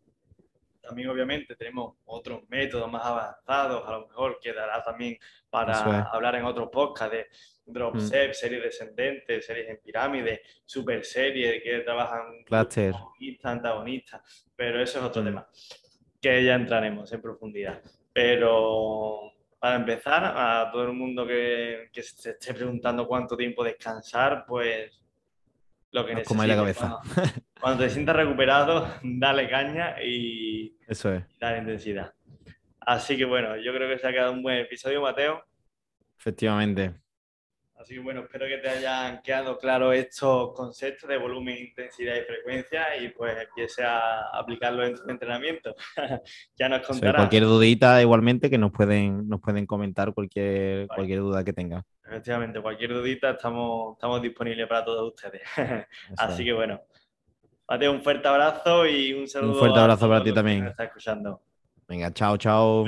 También 0.90 1.09
obviamente 1.09 1.55
tenemos 1.55 1.94
otros 2.05 2.42
métodos 2.48 2.90
más 2.90 3.05
avanzados, 3.05 3.87
a 3.87 3.92
lo 3.92 4.09
mejor 4.09 4.40
quedará 4.42 4.83
también 4.83 5.16
para 5.48 6.03
hablar 6.03 6.35
en 6.35 6.44
otro 6.44 6.68
podcast 6.68 7.12
de 7.12 7.26
drop 7.64 7.94
mm. 7.94 8.00
set, 8.00 8.35
series 8.35 8.61
descendentes, 8.61 9.46
series 9.46 9.68
en 9.68 9.79
pirámide, 9.81 10.42
super 10.64 11.05
series 11.05 11.62
que 11.62 11.79
trabajan 11.83 12.42
cluster, 12.44 12.92
antagonistas, 13.44 14.48
pero 14.57 14.83
eso 14.83 14.98
es 14.98 15.05
otro 15.05 15.22
mm. 15.22 15.26
tema 15.26 15.48
que 16.20 16.44
ya 16.44 16.57
entraremos 16.57 17.12
en 17.12 17.22
profundidad. 17.22 17.81
Pero 18.12 19.33
para 19.61 19.76
empezar, 19.76 20.24
a 20.24 20.72
todo 20.72 20.87
el 20.87 20.92
mundo 20.92 21.24
que, 21.24 21.88
que 21.92 22.03
se 22.03 22.31
esté 22.31 22.53
preguntando 22.53 23.07
cuánto 23.07 23.37
tiempo 23.37 23.62
descansar, 23.62 24.44
pues 24.44 25.00
lo 25.92 26.05
que 26.05 26.16
necesites. 26.16 26.48
la 26.48 26.57
cabeza. 26.57 26.98
Cuando, 27.14 27.40
te 27.79 27.90
sientas 27.90 28.16
recuperado, 28.16 28.88
dale 29.03 29.49
caña 29.49 29.96
y, 30.03 30.77
Eso 30.87 31.14
es. 31.14 31.25
dale 31.38 31.59
intensidad. 31.59 32.12
Así 32.81 33.16
que 33.16 33.25
bueno, 33.25 33.57
yo 33.57 33.73
creo 33.73 33.88
que 33.88 33.99
se 33.99 34.07
ha 34.09 34.12
quedado 34.12 34.33
un 34.33 34.42
buen 34.42 34.59
episodio, 34.59 35.03
Mateo. 35.03 35.44
Efectivamente. 36.18 36.94
Así 37.81 37.94
que 37.94 38.01
bueno, 38.01 38.20
espero 38.20 38.46
que 38.46 38.59
te 38.59 38.68
hayan 38.68 39.23
quedado 39.23 39.57
claros 39.57 39.94
estos 39.94 40.53
conceptos 40.55 41.09
de 41.09 41.16
volumen, 41.16 41.57
intensidad 41.57 42.14
y 42.14 42.20
frecuencia 42.25 42.96
y 43.03 43.09
pues 43.09 43.35
empiece 43.40 43.83
a 43.83 44.29
aplicarlo 44.35 44.85
en 44.85 44.96
tu 44.96 45.09
entrenamiento. 45.09 45.75
ya 46.59 46.68
nos 46.68 46.87
contarás. 46.87 47.16
cualquier 47.16 47.44
dudita 47.44 48.03
igualmente 48.03 48.51
que 48.51 48.59
nos 48.59 48.70
pueden, 48.70 49.27
nos 49.27 49.40
pueden 49.40 49.64
comentar 49.64 50.12
cualquier, 50.12 50.88
cualquier 50.88 51.20
duda 51.20 51.42
que 51.42 51.55
tengan. 51.55 51.83
Efectivamente, 52.05 52.61
cualquier 52.61 52.92
dudita 52.92 53.31
estamos, 53.31 53.94
estamos 53.94 54.20
disponibles 54.20 54.66
para 54.66 54.85
todos 54.85 55.14
ustedes. 55.14 55.40
Así 56.18 56.44
que 56.44 56.53
bueno, 56.53 56.83
Mateo, 57.71 57.93
un 57.93 58.03
fuerte 58.03 58.27
abrazo 58.27 58.85
y 58.85 59.13
un 59.13 59.29
saludo. 59.29 59.53
Un 59.53 59.59
fuerte 59.61 59.79
abrazo 59.79 60.09
para 60.09 60.25
ti 60.25 60.33
también. 60.33 60.67
está 60.67 60.85
escuchando. 60.85 61.41
Venga, 61.87 62.13
chao, 62.13 62.37
chao. 62.37 62.85